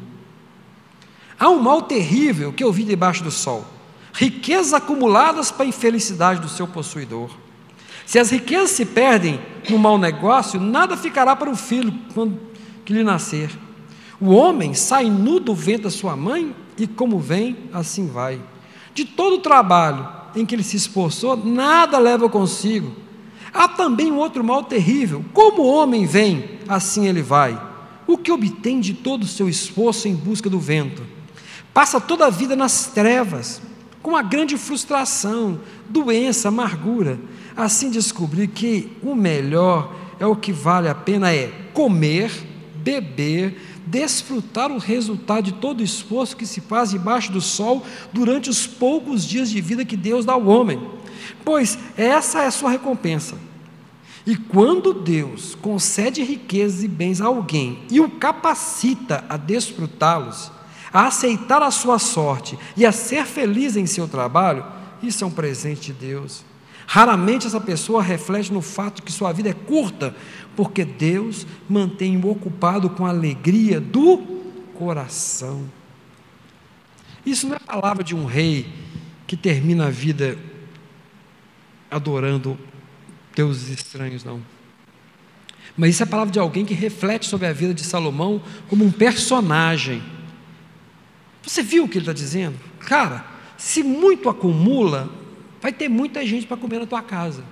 [1.39, 3.67] Há um mal terrível que eu vi debaixo do sol:
[4.15, 7.29] riquezas acumuladas para a infelicidade do seu possuidor.
[8.07, 12.41] Se as riquezas se perdem no mau negócio, nada ficará para o filho quando
[12.87, 13.51] que lhe nascer.
[14.19, 18.41] O homem sai nu do ventre da sua mãe e como vem, assim vai.
[18.95, 23.10] De todo o trabalho em que ele se esforçou, nada leva consigo.
[23.53, 27.61] Há também um outro mal terrível: como o homem vem, assim ele vai.
[28.07, 31.03] O que obtém de todo o seu esforço em busca do vento?
[31.73, 33.63] Passa toda a vida nas trevas,
[34.03, 37.19] com a grande frustração, doença, amargura.
[37.57, 42.31] Assim descobri que o melhor é o que vale a pena é comer,
[42.77, 48.49] beber, desfrutar o resultado de todo o esforço que se faz debaixo do sol durante
[48.49, 50.81] os poucos dias de vida que Deus dá ao homem,
[51.45, 53.37] pois essa é a sua recompensa.
[54.27, 60.53] E quando Deus concede riquezas e bens a alguém e o capacita a desfrutá-los,
[60.93, 64.65] a aceitar a sua sorte e a ser feliz em seu trabalho,
[65.03, 66.45] isso é um presente de Deus.
[66.87, 70.15] Raramente essa pessoa reflete no fato que sua vida é curta,
[70.57, 74.19] porque Deus mantém-o ocupado com a alegria do
[74.75, 75.65] coração.
[77.25, 78.67] Isso não é a palavra de um rei
[79.27, 80.37] que termina a vida
[81.91, 82.59] adorando
[83.35, 84.43] deuses estranhos, não.
[85.77, 88.85] Mas isso é a palavra de alguém que reflete sobre a vida de Salomão como
[88.85, 90.03] um personagem.
[91.43, 92.59] Você viu o que ele está dizendo?
[92.81, 93.25] Cara,
[93.57, 95.11] se muito acumula,
[95.61, 97.45] vai ter muita gente para comer na tua casa.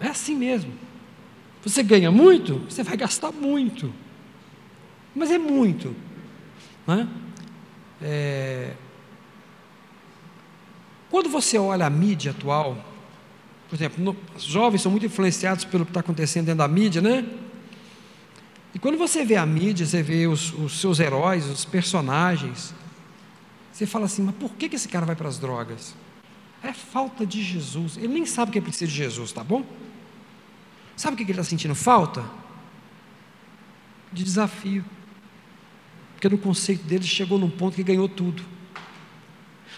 [0.00, 0.72] É assim mesmo.
[1.62, 3.92] Você ganha muito, você vai gastar muito.
[5.14, 5.94] Mas é muito.
[6.86, 7.08] Né?
[8.02, 8.74] É...
[11.14, 12.76] Quando você olha a mídia atual,
[13.68, 17.00] por exemplo, no, os jovens são muito influenciados pelo que está acontecendo dentro da mídia,
[17.00, 17.24] né?
[18.74, 22.74] E quando você vê a mídia, você vê os, os seus heróis, os personagens,
[23.72, 25.94] você fala assim, mas por que, que esse cara vai para as drogas?
[26.60, 27.96] É falta de Jesus.
[27.96, 29.64] Ele nem sabe que é preciso de Jesus, tá bom?
[30.96, 32.24] Sabe o que ele está sentindo falta?
[34.12, 34.84] De desafio.
[36.14, 38.42] Porque no conceito dele chegou num ponto que ganhou tudo.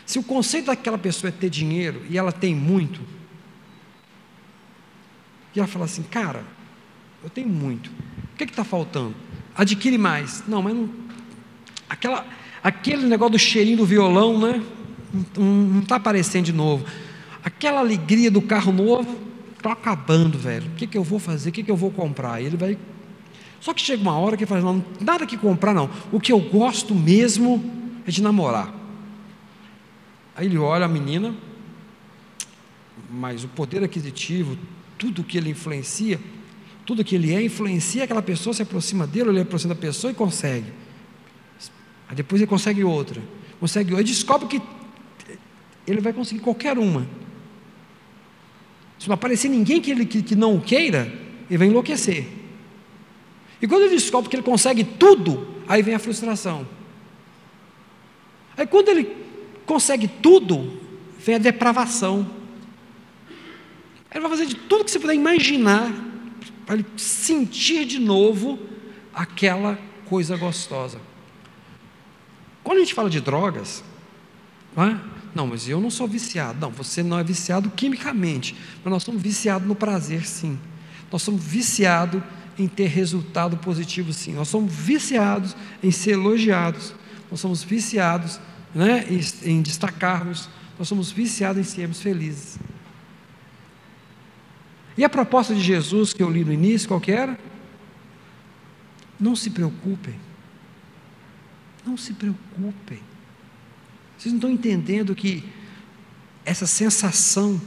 [0.06, 3.00] Se o conceito daquela pessoa é ter dinheiro e ela tem muito,
[5.54, 6.44] e ela fala assim, cara,
[7.24, 7.90] eu tenho muito,
[8.32, 9.14] o que está faltando?
[9.56, 10.44] Adquire mais.
[10.46, 10.88] Não, mas não.
[11.88, 12.26] Aquela,
[12.62, 14.62] aquele negócio do cheirinho do violão, né?
[15.36, 16.84] Não está aparecendo de novo.
[17.42, 19.16] Aquela alegria do carro novo,
[19.56, 20.68] está acabando, velho.
[20.68, 21.48] O que, que eu vou fazer?
[21.48, 22.40] O que, que eu vou comprar?
[22.42, 22.78] Ele vai.
[23.60, 25.88] Só que chega uma hora que fala, não, nada que comprar, não.
[26.12, 27.64] O que eu gosto mesmo
[28.06, 28.75] é de namorar.
[30.36, 31.34] Aí ele olha a menina,
[33.10, 34.58] mas o poder aquisitivo,
[34.98, 36.20] tudo que ele influencia,
[36.84, 40.14] tudo que ele é, influencia aquela pessoa, se aproxima dele, ele aproxima da pessoa e
[40.14, 40.70] consegue.
[42.06, 43.22] Aí depois ele consegue outra,
[43.58, 44.62] consegue outra, ele descobre que
[45.86, 47.06] ele vai conseguir qualquer uma.
[48.98, 51.12] Se não aparecer ninguém que, ele, que, que não o queira,
[51.48, 52.26] ele vai enlouquecer.
[53.60, 56.66] E quando ele descobre que ele consegue tudo, aí vem a frustração.
[58.54, 59.25] Aí quando ele
[59.66, 60.80] consegue tudo,
[61.18, 62.26] vem a depravação.
[64.10, 65.92] Ele vai fazer de tudo que você puder imaginar
[66.64, 68.58] para ele sentir de novo
[69.12, 71.00] aquela coisa gostosa.
[72.62, 73.84] Quando a gente fala de drogas,
[74.74, 75.00] não é?
[75.34, 76.58] Não, mas eu não sou viciado.
[76.58, 80.58] Não, você não é viciado quimicamente, mas nós somos viciados no prazer, sim.
[81.12, 82.22] Nós somos viciados
[82.58, 84.32] em ter resultado positivo, sim.
[84.32, 86.94] Nós somos viciados em ser elogiados.
[87.30, 88.40] Nós somos viciados
[88.74, 89.06] né,
[89.42, 90.48] em, destacarmos.
[90.78, 92.58] Nós somos viciados em sermos felizes.
[94.96, 97.38] E a proposta de Jesus que eu li no início, qual que era?
[99.18, 100.14] Não se preocupem.
[101.84, 103.00] Não se preocupem.
[104.16, 105.44] Vocês não estão entendendo que
[106.44, 107.60] essa sensação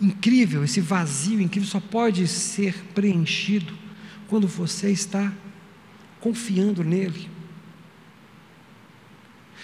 [0.00, 3.76] incrível, esse vazio incrível, só pode ser preenchido
[4.28, 5.32] quando você está
[6.20, 7.28] confiando nele.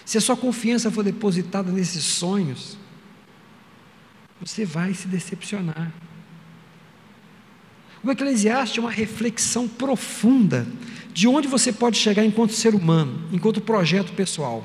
[0.05, 2.77] Se a sua confiança for depositada nesses sonhos,
[4.41, 5.93] você vai se decepcionar.
[8.03, 10.67] O Eclesiastes é uma reflexão profunda
[11.13, 14.63] de onde você pode chegar enquanto ser humano, enquanto projeto pessoal.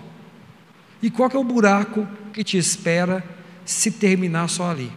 [1.01, 3.23] E qual é o buraco que te espera
[3.63, 4.91] se terminar só ali?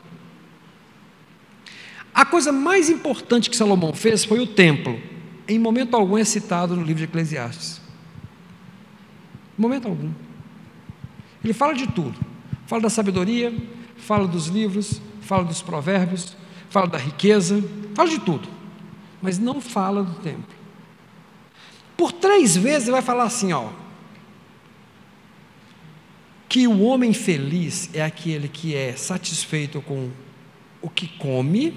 [2.12, 5.00] A coisa mais importante que Salomão fez foi o templo.
[5.46, 7.80] Em momento algum é citado no livro de Eclesiastes.
[9.56, 10.10] Em momento algum.
[11.42, 12.18] Ele fala de tudo.
[12.66, 13.52] Fala da sabedoria,
[13.96, 16.36] fala dos livros, fala dos provérbios,
[16.68, 17.62] fala da riqueza,
[17.94, 18.48] fala de tudo,
[19.20, 20.54] mas não fala do templo.
[21.96, 23.68] Por três vezes ele vai falar assim, ó,
[26.48, 30.10] que o homem feliz é aquele que é satisfeito com
[30.80, 31.74] o que come,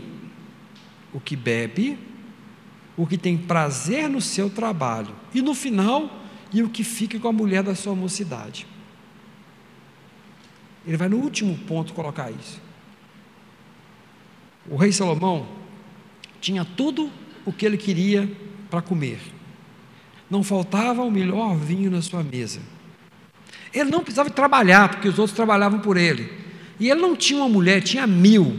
[1.13, 1.97] o que bebe,
[2.97, 6.22] o que tem prazer no seu trabalho, e no final,
[6.53, 8.66] e o que fica com a mulher da sua mocidade.
[10.86, 12.62] Ele vai no último ponto colocar isso.
[14.70, 15.48] O rei Salomão
[16.40, 17.10] tinha tudo
[17.46, 18.30] o que ele queria
[18.70, 19.20] para comer.
[20.30, 22.60] Não faltava o melhor vinho na sua mesa.
[23.74, 26.32] Ele não precisava trabalhar, porque os outros trabalhavam por ele.
[26.80, 28.56] E ele não tinha uma mulher, tinha mil.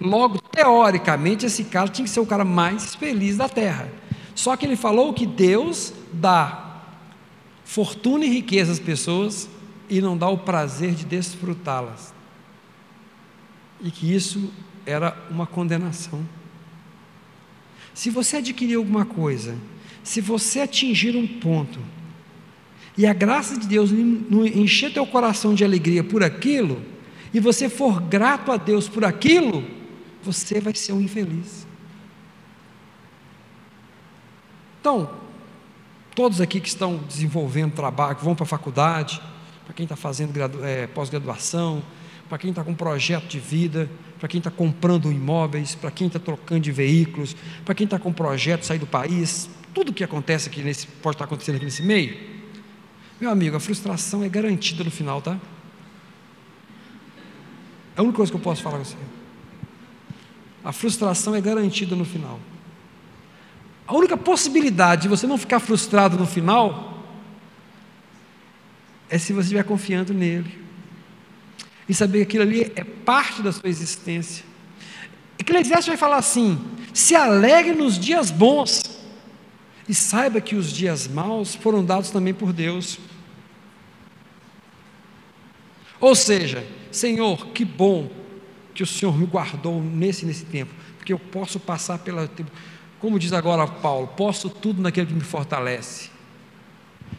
[0.00, 3.90] Logo, teoricamente, esse cara tinha que ser o cara mais feliz da terra.
[4.34, 6.82] Só que ele falou que Deus dá
[7.64, 9.48] fortuna e riqueza às pessoas
[9.94, 12.12] e não dá o prazer de desfrutá-las.
[13.80, 14.52] E que isso
[14.84, 16.26] era uma condenação.
[17.94, 19.56] Se você adquirir alguma coisa,
[20.02, 21.78] se você atingir um ponto,
[22.98, 26.82] e a graça de Deus encher teu coração de alegria por aquilo,
[27.32, 29.64] e você for grato a Deus por aquilo,
[30.24, 31.68] você vai ser um infeliz.
[34.80, 35.08] Então,
[36.16, 39.22] todos aqui que estão desenvolvendo trabalho, que vão para a faculdade,
[39.74, 40.32] para quem está fazendo
[40.64, 41.82] é, pós-graduação,
[42.28, 46.20] para quem está com projeto de vida, para quem está comprando imóveis, para quem está
[46.20, 50.48] trocando de veículos, para quem está com projeto de sair do país, tudo que acontece
[50.48, 52.16] aqui nesse, pode estar acontecendo aqui nesse meio.
[53.20, 55.40] Meu amigo, a frustração é garantida no final, tá?
[57.96, 58.96] É a única coisa que eu posso falar com você.
[60.62, 62.38] A frustração é garantida no final.
[63.88, 66.93] A única possibilidade de você não ficar frustrado no final
[69.14, 70.58] é se você estiver confiando nele.
[71.88, 74.44] E saber que aquilo ali é parte da sua existência.
[75.38, 76.58] Eclesiastes vai falar assim:
[76.92, 78.82] se alegre nos dias bons,
[79.88, 82.98] e saiba que os dias maus foram dados também por Deus.
[86.00, 88.10] Ou seja, Senhor, que bom
[88.74, 92.28] que o Senhor me guardou nesse nesse tempo, porque eu posso passar pela
[92.98, 96.13] como diz agora Paulo, posso tudo naquele que me fortalece.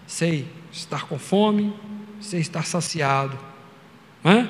[0.07, 1.73] Sei estar com fome,
[2.19, 3.37] sei estar saciado.
[4.23, 4.47] Não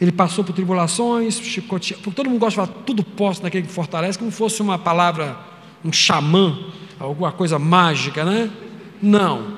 [0.00, 3.72] Ele passou por tribulações, chicoteado, porque todo mundo gosta de falar tudo posso naquele que
[3.72, 5.38] fortalece, como fosse uma palavra,
[5.84, 6.58] um xamã,
[7.00, 8.50] alguma coisa mágica, né?
[9.00, 9.56] Não.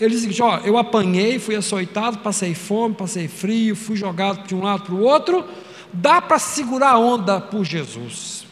[0.00, 4.54] Ele diz seguinte: ó, eu apanhei, fui açoitado, passei fome, passei frio, fui jogado de
[4.54, 5.44] um lado para o outro.
[5.92, 8.44] Dá para segurar a onda por Jesus.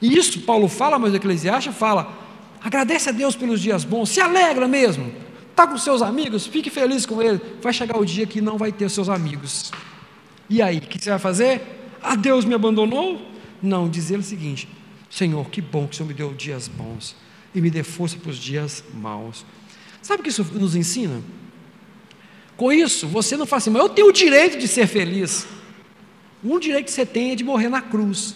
[0.00, 2.10] E isso Paulo fala, mas o Eclesiastes fala:
[2.62, 5.12] agradece a Deus pelos dias bons, se alegra mesmo.
[5.50, 7.40] Está com seus amigos, fique feliz com ele.
[7.60, 9.70] Vai chegar o dia que não vai ter seus amigos.
[10.48, 11.62] E aí, o que você vai fazer?
[12.02, 13.20] Ah, Deus me abandonou?
[13.62, 14.68] Não, dizer o seguinte:
[15.10, 17.14] Senhor, que bom que o Senhor me deu dias bons
[17.54, 19.44] e me dê força para os dias maus.
[20.00, 21.22] Sabe o que isso nos ensina?
[22.56, 25.46] Com isso, você não fala assim, mas eu tenho o direito de ser feliz.
[26.42, 28.34] Um direito que você tem é de morrer na cruz.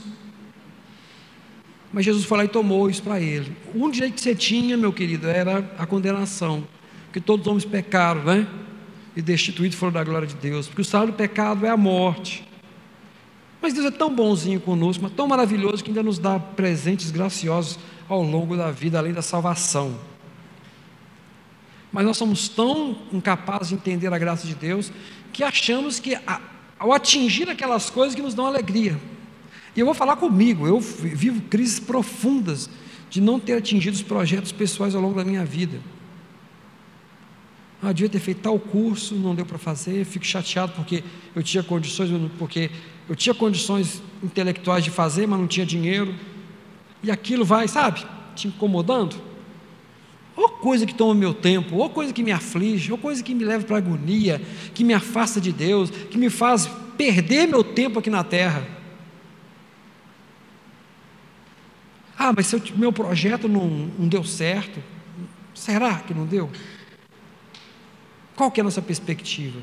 [1.95, 3.57] Mas Jesus foi lá e tomou isso para ele.
[3.73, 6.67] Um direito que você tinha, meu querido, era a condenação.
[7.05, 8.49] Porque todos os homens pecaram, né?
[9.15, 10.67] E destituídos foram da glória de Deus.
[10.67, 12.45] Porque o salário do pecado é a morte.
[13.63, 17.79] Mas Deus é tão bonzinho conosco, mas tão maravilhoso que ainda nos dá presentes graciosos
[18.09, 19.97] ao longo da vida, além da salvação.
[21.93, 24.91] Mas nós somos tão incapazes de entender a graça de Deus
[25.33, 26.19] que achamos que
[26.77, 28.99] ao atingir aquelas coisas que nos dão alegria.
[29.77, 32.71] E eu vou falar comigo, eu vivo crises profundas
[33.11, 35.81] de não ter atingido os projetos pessoais ao longo da minha vida.
[37.83, 41.05] Ah, devia ter feito tal curso, não deu para fazer, fico chateado porque
[41.35, 42.71] eu tinha condições, porque
[43.09, 46.15] eu tinha condições intelectuais de fazer, mas não tinha dinheiro.
[47.03, 49.17] E aquilo vai, sabe, te incomodando.
[50.35, 53.45] Ou coisa que toma meu tempo, ou coisa que me aflige, ou coisa que me
[53.45, 54.41] leva para agonia,
[54.73, 58.67] que me afasta de Deus, que me faz perder meu tempo aqui na terra.
[62.19, 63.67] Ah, mas se meu projeto não,
[63.99, 64.81] não deu certo,
[65.55, 66.51] será que não deu?
[68.37, 69.61] Qual que é a nossa perspectiva?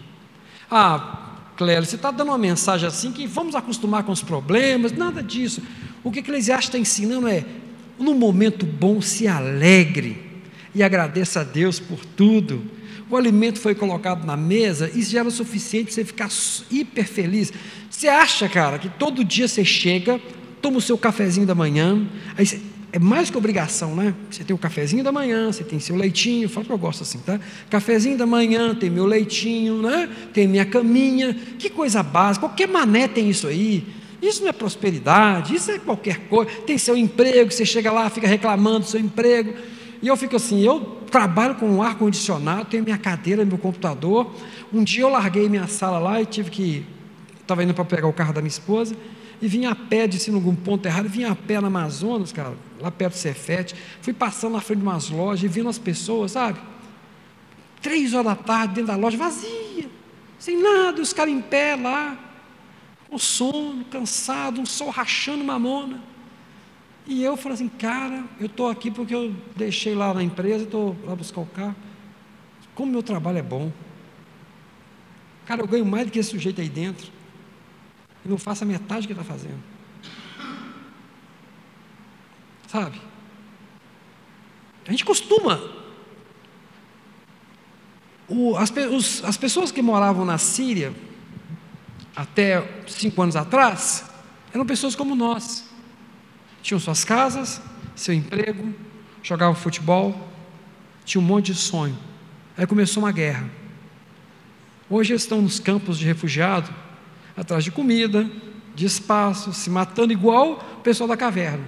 [0.70, 5.22] Ah, Clélia, você está dando uma mensagem assim que vamos acostumar com os problemas, nada
[5.22, 5.62] disso.
[6.04, 7.46] O que Eclesiastes está ensinando é,
[8.00, 10.32] no momento bom, se alegre
[10.74, 12.64] e agradeça a Deus por tudo.
[13.10, 16.30] O alimento foi colocado na mesa, isso já era o suficiente para você ficar
[16.72, 17.52] hiper feliz.
[17.90, 20.20] Você acha, cara, que todo dia você chega,
[20.62, 22.08] toma o seu cafezinho da manhã,
[22.38, 22.62] aí você,
[22.94, 24.14] é mais que obrigação, né?
[24.30, 27.20] Você tem o cafezinho da manhã, você tem seu leitinho, fala que eu gosto assim,
[27.20, 27.40] tá?
[27.70, 30.10] Cafezinho da manhã, tem meu leitinho, né?
[30.34, 33.86] Tem minha caminha, que coisa básica, qualquer mané tem isso aí.
[34.22, 36.52] Isso não é prosperidade, isso é qualquer coisa.
[36.68, 39.54] Tem seu emprego, você chega lá, fica reclamando do seu emprego.
[40.02, 44.32] E eu fico assim, eu trabalho com um ar-condicionado, tenho minha cadeira, meu computador.
[44.72, 46.86] Um dia eu larguei minha sala lá e tive que.
[47.42, 48.96] Estava indo para pegar o carro da minha esposa
[49.42, 52.92] e vinha a pé, disse algum ponto errado, vinha a pé no Amazonas, cara, lá
[52.92, 56.60] perto do Cefete, fui passando na frente de umas lojas e vendo as pessoas, sabe?
[57.82, 59.90] Três horas da tarde, dentro da loja, vazia,
[60.38, 62.18] sem nada, os caras em pé lá,
[63.10, 66.00] com sono, cansado, um sol rachando mamona.
[67.08, 70.96] E eu falei assim, cara, eu estou aqui porque eu deixei lá na empresa, estou
[71.04, 71.76] lá buscar o carro.
[72.76, 73.72] Como meu trabalho é bom.
[75.48, 77.12] Cara, eu ganho mais do que esse sujeito aí dentro
[78.24, 79.62] e não faça metade do que está fazendo.
[82.68, 83.02] Sabe?
[84.88, 85.62] A gente costuma.
[88.28, 90.94] O, as, os, as pessoas que moravam na Síria,
[92.16, 94.10] até cinco anos atrás,
[94.54, 95.70] eram pessoas como nós.
[96.62, 97.62] Tinham suas casas,
[97.96, 98.74] seu emprego,
[99.22, 100.30] jogavam futebol,
[101.04, 101.98] tinham um monte de sonho.
[102.58, 103.50] Aí começou uma guerra.
[104.90, 106.74] Hoje eles estão nos campos de refugiado,
[107.36, 108.30] atrás de comida,
[108.76, 111.64] de espaço, se matando igual o pessoal da caverna.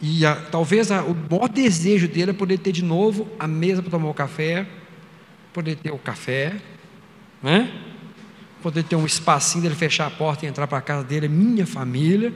[0.00, 3.82] E a, talvez a, o maior desejo dele é poder ter de novo a mesa
[3.82, 4.66] para tomar o café,
[5.52, 6.56] poder ter o café,
[7.42, 7.70] né?
[8.62, 11.66] poder ter um espacinho dele fechar a porta e entrar para a casa dele, minha
[11.66, 12.32] família.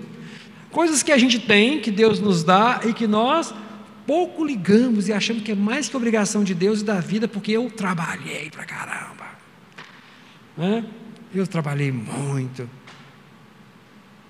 [0.70, 3.54] Coisas que a gente tem, que Deus nos dá e que nós
[4.06, 7.52] pouco ligamos e achamos que é mais que obrigação de Deus e da vida, porque
[7.52, 9.26] eu trabalhei para caramba.
[10.56, 10.84] Né?
[11.34, 12.68] Eu trabalhei muito.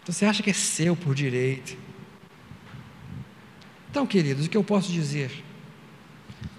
[0.03, 1.77] Então você acha que é seu por direito.
[3.91, 5.31] Então, queridos, o que eu posso dizer?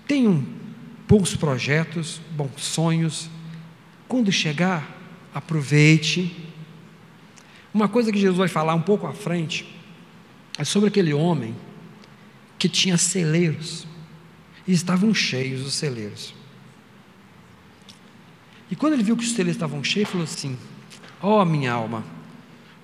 [0.08, 0.46] Tenham
[1.08, 3.30] bons projetos, bons sonhos.
[4.08, 4.90] Quando chegar,
[5.34, 6.36] aproveite.
[7.74, 9.66] Uma coisa que Jesus vai falar um pouco à frente
[10.58, 11.54] é sobre aquele homem
[12.58, 13.88] que tinha celeiros,
[14.68, 16.34] e estavam cheios os celeiros.
[18.70, 20.58] E quando ele viu que os celeiros estavam cheios, falou assim:
[21.22, 22.04] Ó oh, minha alma,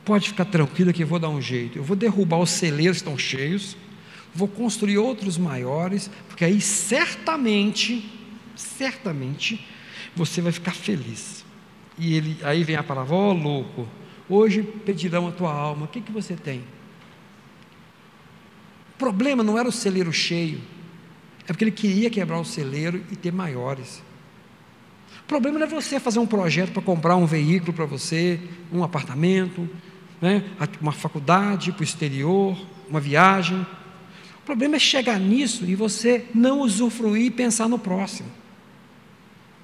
[0.05, 1.77] pode ficar tranquila que eu vou dar um jeito.
[1.77, 3.75] Eu vou derrubar os celeiros que estão cheios,
[4.33, 8.09] vou construir outros maiores, porque aí certamente,
[8.55, 9.65] certamente,
[10.15, 11.43] você vai ficar feliz.
[11.97, 13.87] E ele, aí vem a palavra: Ó oh, louco,
[14.29, 16.63] hoje pedirão a tua alma, o que, que você tem?
[19.01, 20.61] Problema não era o celeiro cheio,
[21.47, 24.03] é porque ele queria quebrar o celeiro e ter maiores.
[25.21, 28.39] O problema não é você fazer um projeto para comprar um veículo para você,
[28.71, 29.67] um apartamento,
[30.21, 30.43] né,
[30.79, 32.55] uma faculdade para o exterior,
[32.87, 33.65] uma viagem.
[34.37, 38.29] O problema é chegar nisso e você não usufruir e pensar no próximo.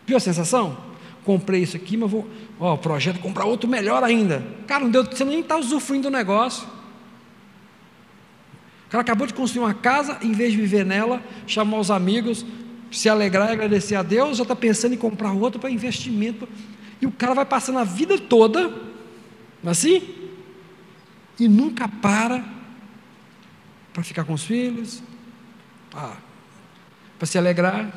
[0.08, 0.78] Viu a sensação?
[1.24, 2.28] Comprei isso aqui, mas vou,
[2.60, 4.44] ó, o projeto comprar outro melhor ainda.
[4.66, 6.68] Cara, não deu, você nem está usufruindo do negócio.
[8.88, 12.46] O cara acabou de construir uma casa, em vez de viver nela, chamar os amigos,
[12.90, 16.48] se alegrar e agradecer a Deus, já está pensando em comprar outro para investimento.
[17.02, 18.74] E o cara vai passando a vida toda,
[19.64, 20.02] é assim,
[21.40, 22.58] e nunca para
[23.92, 25.02] para ficar com os filhos,
[25.90, 27.92] para se alegrar,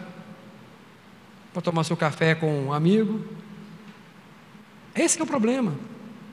[1.53, 3.22] para tomar seu café com um amigo.
[4.95, 5.72] Esse é o problema.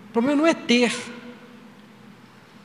[0.10, 0.96] O problema não é ter,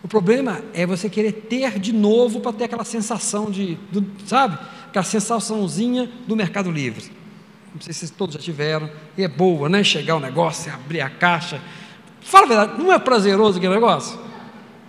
[0.02, 4.58] o problema é você querer ter de novo para ter aquela sensação de, do, sabe?
[4.88, 7.10] Aquela sensaçãozinha do Mercado Livre.
[7.72, 8.90] Não sei se todos já tiveram.
[9.16, 9.84] E é boa, né?
[9.84, 11.60] Chegar o negócio, abrir a caixa.
[12.20, 14.18] Fala a verdade, não é prazeroso aquele negócio?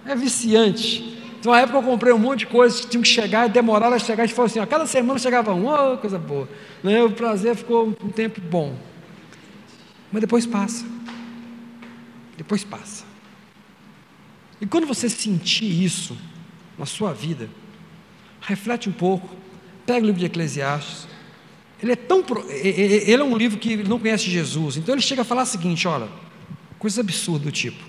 [0.06, 1.14] É viciante.
[1.40, 4.00] Então, na época eu comprei um monte de coisas que tinham que chegar demoraram a
[4.00, 4.24] chegar.
[4.24, 6.50] A gente falou assim: ó, cada semana chegava um, oh, coisa boa.
[6.84, 7.04] Né?
[7.04, 8.76] O prazer ficou um tempo bom.
[10.12, 10.86] Mas depois passa.
[12.38, 13.13] Depois passa.
[14.64, 16.18] E quando você sentir isso
[16.80, 17.50] na sua vida,
[18.40, 19.28] reflete um pouco,
[19.86, 21.06] pega o livro de Eclesiastes.
[21.82, 25.26] Ele é tão ele é um livro que não conhece Jesus, então ele chega a
[25.26, 26.08] falar o seguinte, olha,
[26.80, 27.84] coisa absurda do tipo.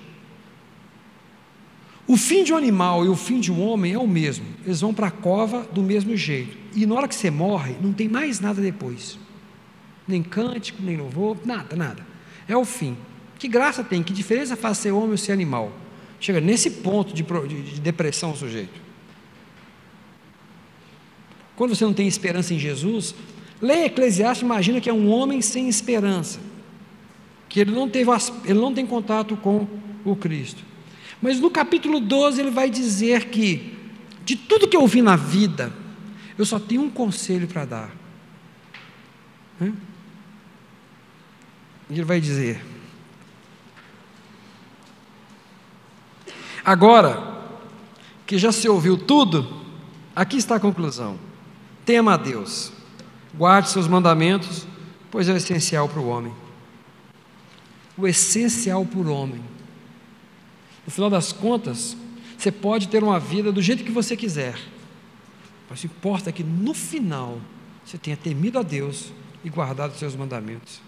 [2.09, 4.45] O fim de um animal e o fim de um homem é o mesmo.
[4.65, 6.57] Eles vão para a cova do mesmo jeito.
[6.75, 9.17] E na hora que você morre, não tem mais nada depois.
[10.09, 12.05] Nem cântico, nem louvor, nada, nada.
[12.49, 12.97] É o fim.
[13.39, 14.03] Que graça tem?
[14.03, 15.84] Que diferença faz ser homem ou ser animal?
[16.25, 18.81] Chega nesse ponto de, de, de depressão o sujeito.
[21.55, 23.15] Quando você não tem esperança em Jesus,
[23.61, 26.41] leia Eclesiastes, imagina que é um homem sem esperança,
[27.47, 28.11] que ele não, teve,
[28.47, 29.69] ele não tem contato com
[30.03, 30.65] o Cristo.
[31.21, 33.77] Mas no capítulo 12 ele vai dizer que,
[34.25, 35.75] de tudo que eu vi na vida,
[36.39, 37.95] eu só tenho um conselho para dar.
[41.91, 42.65] Ele vai dizer:
[46.65, 47.35] Agora
[48.27, 49.47] que já se ouviu tudo,
[50.17, 51.19] aqui está a conclusão.
[51.85, 52.73] Tema a Deus,
[53.35, 54.67] guarde seus mandamentos,
[55.11, 56.33] pois é o essencial para o homem.
[57.99, 59.43] O essencial para o homem.
[60.87, 61.97] No final das contas,
[62.39, 64.59] você pode ter uma vida do jeito que você quiser,
[65.69, 67.39] mas o que importa é que no final
[67.85, 69.13] você tenha temido a Deus
[69.45, 70.81] e guardado os seus mandamentos.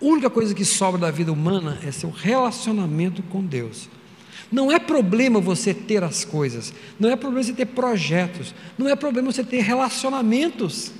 [0.00, 3.88] A única coisa que sobra da vida humana é seu relacionamento com Deus.
[4.50, 8.94] Não é problema você ter as coisas, não é problema você ter projetos, não é
[8.94, 10.92] problema você ter relacionamentos.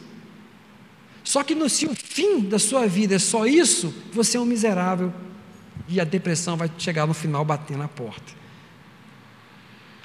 [1.23, 4.45] Só que no, se o fim da sua vida é só isso, você é um
[4.45, 5.13] miserável
[5.89, 8.33] e a depressão vai chegar no final batendo na porta.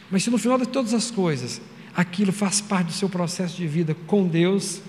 [0.10, 1.62] Mas se no final de todas as coisas,
[1.96, 4.82] aquilo faz parte do seu processo de vida com Deus,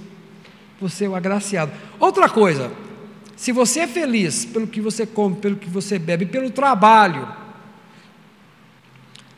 [0.80, 1.72] você é o agraciado.
[1.98, 2.72] Outra coisa,
[3.36, 7.28] se você é feliz pelo que você come, pelo que você bebe, pelo trabalho,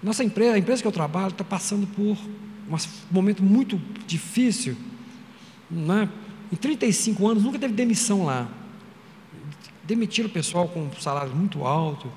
[0.02, 2.16] nossa empresa, a empresa que eu trabalho, está passando por
[2.68, 2.76] um
[3.10, 4.76] momento muito difícil.
[5.70, 6.08] Né?
[6.50, 8.48] Em 35 anos, nunca teve demissão lá.
[9.84, 12.10] Demitiram o pessoal com um salário muito alto.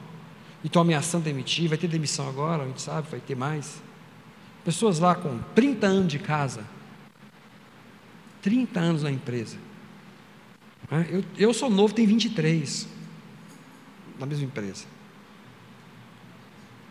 [0.63, 1.69] E estão ameaçando demitir.
[1.69, 3.81] Vai ter demissão agora, a gente sabe, vai ter mais.
[4.63, 6.65] Pessoas lá com 30 anos de casa.
[8.41, 9.57] 30 anos na empresa.
[10.89, 11.07] Né?
[11.09, 12.87] Eu, eu sou novo, tenho 23.
[14.19, 14.94] Na mesma empresa.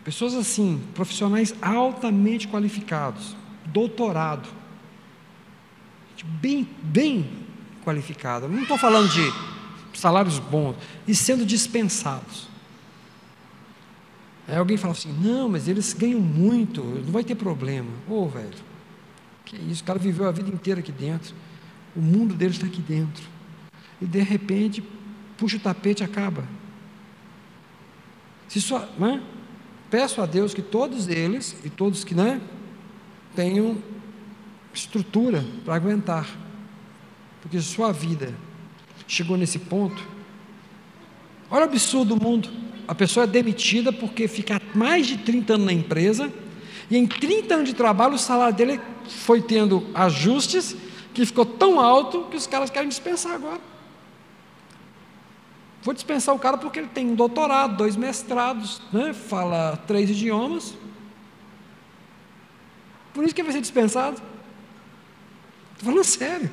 [0.05, 3.35] Pessoas assim, profissionais altamente qualificados,
[3.65, 4.47] doutorado,
[6.23, 7.27] bem, bem
[7.83, 8.47] qualificado.
[8.47, 9.33] Não estou falando de
[9.99, 10.75] salários bons,
[11.07, 12.47] e sendo dispensados.
[14.47, 17.89] Aí alguém fala assim: não, mas eles ganham muito, não vai ter problema.
[18.07, 18.53] Ô, oh, velho,
[19.43, 21.33] que isso, o cara viveu a vida inteira aqui dentro,
[21.95, 23.23] o mundo deles está aqui dentro,
[23.99, 24.83] e de repente
[25.35, 26.47] puxa o tapete e acaba.
[28.47, 29.21] Se só, não é?
[29.89, 32.41] Peço a Deus que todos eles e todos que né,
[33.35, 33.77] tenham
[34.73, 36.27] estrutura para aguentar,
[37.41, 38.33] porque sua vida
[39.07, 40.01] chegou nesse ponto.
[41.49, 42.49] Olha o absurdo do mundo.
[42.87, 46.31] A pessoa é demitida porque fica mais de 30 anos na empresa
[46.89, 50.75] e em 30 anos de trabalho o salário dele foi tendo ajustes
[51.13, 53.61] que ficou tão alto que os caras querem dispensar agora.
[55.85, 59.13] Vou dispensar o cara porque ele tem um doutorado, dois mestrados, né?
[59.13, 60.73] fala três idiomas.
[63.13, 64.19] Por isso que ele vai ser dispensado.
[65.73, 66.49] Estou falando sério.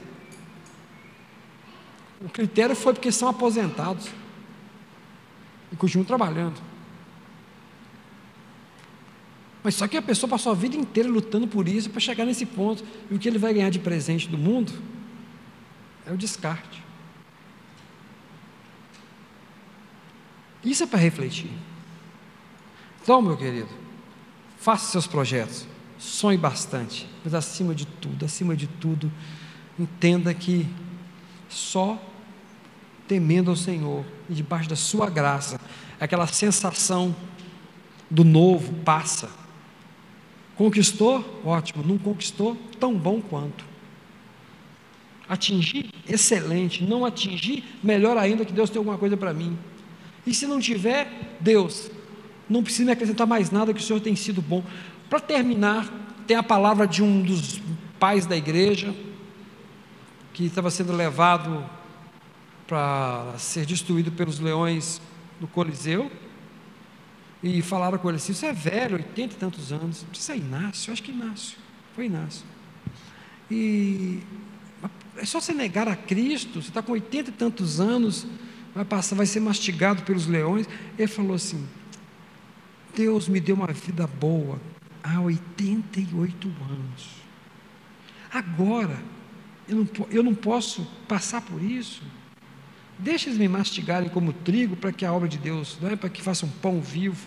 [2.20, 4.10] O critério foi porque são aposentados
[5.72, 6.60] e continuam trabalhando.
[9.62, 12.44] Mas só que a pessoa passou a vida inteira lutando por isso para chegar nesse
[12.44, 12.84] ponto.
[13.10, 14.74] E o que ele vai ganhar de presente do mundo
[16.04, 16.91] é o descarte.
[20.64, 21.50] Isso é para refletir.
[23.02, 23.68] Então, meu querido,
[24.58, 25.66] faça seus projetos,
[25.98, 29.10] sonhe bastante, mas acima de tudo, acima de tudo,
[29.78, 30.66] entenda que
[31.48, 32.00] só
[33.08, 35.60] temendo ao Senhor e debaixo da Sua graça,
[36.00, 37.14] aquela sensação
[38.08, 39.28] do novo passa.
[40.54, 41.40] Conquistou?
[41.44, 41.82] Ótimo.
[41.82, 42.56] Não conquistou?
[42.78, 43.64] Tão bom quanto.
[45.28, 45.90] Atingir?
[46.08, 46.84] Excelente.
[46.84, 47.64] Não atingir?
[47.82, 49.58] Melhor ainda que Deus tem alguma coisa para mim.
[50.26, 51.90] E se não tiver, Deus,
[52.48, 54.62] não precisa me acrescentar mais nada que o Senhor tem sido bom.
[55.10, 55.88] Para terminar,
[56.26, 57.60] tem a palavra de um dos
[57.98, 58.94] pais da igreja,
[60.32, 61.64] que estava sendo levado
[62.66, 65.00] para ser destruído pelos leões
[65.40, 66.10] do Coliseu.
[67.42, 70.06] E falaram com ele assim: Você é velho, oitenta e tantos anos.
[70.12, 70.92] Isso é Inácio?
[70.92, 71.58] Acho que Inácio.
[71.94, 72.44] Foi Inácio.
[73.50, 74.22] E
[75.16, 78.26] é só você negar a Cristo, você está com oitenta e tantos anos
[78.74, 80.68] vai passar, vai ser mastigado pelos leões.
[80.98, 81.66] Ele falou assim:
[82.94, 84.60] Deus me deu uma vida boa
[85.02, 87.22] há 88 anos.
[88.32, 88.98] Agora,
[89.68, 92.02] eu não, eu não posso passar por isso.
[92.98, 96.08] Deixa eles me mastigarem como trigo para que a obra de Deus, não é para
[96.08, 97.26] que façam um pão vivo.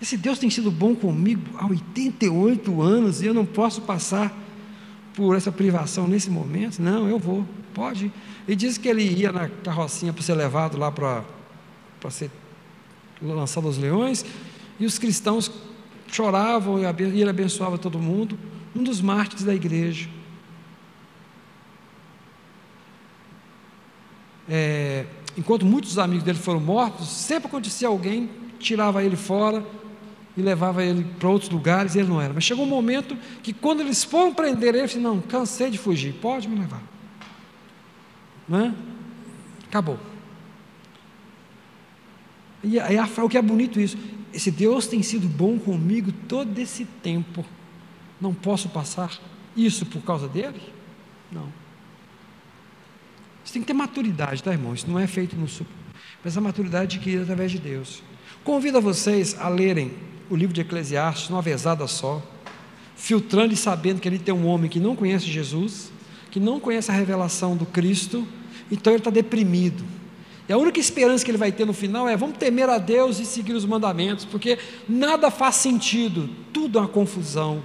[0.00, 4.36] Esse Deus tem sido bom comigo há 88 anos e eu não posso passar
[5.14, 6.80] por essa privação nesse momento.
[6.80, 8.12] Não, eu vou, pode.
[8.46, 11.24] E disse que ele ia na carrocinha para ser levado lá para,
[12.00, 12.30] para ser
[13.20, 14.24] lançado aos leões,
[14.80, 15.50] e os cristãos
[16.10, 18.38] choravam e ele abençoava todo mundo,
[18.74, 20.08] um dos mártires da igreja.
[24.48, 25.06] É,
[25.38, 29.64] enquanto muitos amigos dele foram mortos, sempre acontecia alguém, tirava ele fora
[30.36, 32.32] e levava ele para outros lugares, e ele não era.
[32.32, 35.78] Mas chegou um momento que quando eles foram prender ele, ele disse, não, cansei de
[35.78, 36.82] fugir, pode me levar.
[38.48, 38.74] Não é?
[39.68, 39.98] Acabou.
[42.64, 43.98] E aí o que é bonito isso,
[44.32, 47.44] esse Deus tem sido bom comigo todo esse tempo.
[48.20, 49.18] Não posso passar
[49.56, 50.62] isso por causa dele?
[51.30, 51.52] Não.
[53.44, 54.72] Você tem que ter maturidade, tá, irmão?
[54.72, 55.74] Isso não é feito no super.
[56.24, 58.02] Mas a maturidade adquirida através de Deus.
[58.44, 59.92] Convido a vocês a lerem
[60.30, 62.22] o livro de Eclesiastes numa vezada só,
[62.96, 65.90] filtrando e sabendo que ali tem um homem que não conhece Jesus,
[66.30, 68.26] que não conhece a revelação do Cristo,
[68.70, 69.84] então ele está deprimido.
[70.48, 73.18] E a única esperança que ele vai ter no final é: vamos temer a Deus
[73.18, 74.58] e seguir os mandamentos, porque
[74.88, 77.62] nada faz sentido, tudo é uma confusão.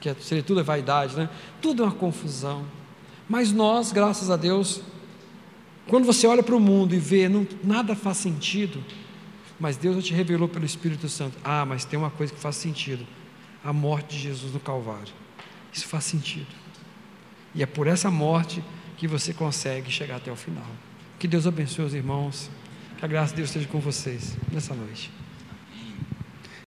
[0.00, 1.28] Que é, seria tudo é vaidade, né?
[1.60, 2.64] Tudo é uma confusão.
[3.28, 4.80] Mas nós, graças a Deus,
[5.86, 8.82] quando você olha para o mundo e vê, não, nada faz sentido,
[9.58, 12.56] mas Deus já te revelou pelo Espírito Santo: ah, mas tem uma coisa que faz
[12.56, 13.06] sentido:
[13.64, 15.12] a morte de Jesus no Calvário.
[15.72, 16.48] Isso faz sentido.
[17.54, 18.62] E é por essa morte
[18.96, 20.66] que você consegue chegar até o final.
[21.18, 22.50] Que Deus abençoe os irmãos.
[22.98, 25.10] Que a graça de Deus esteja com vocês nessa noite.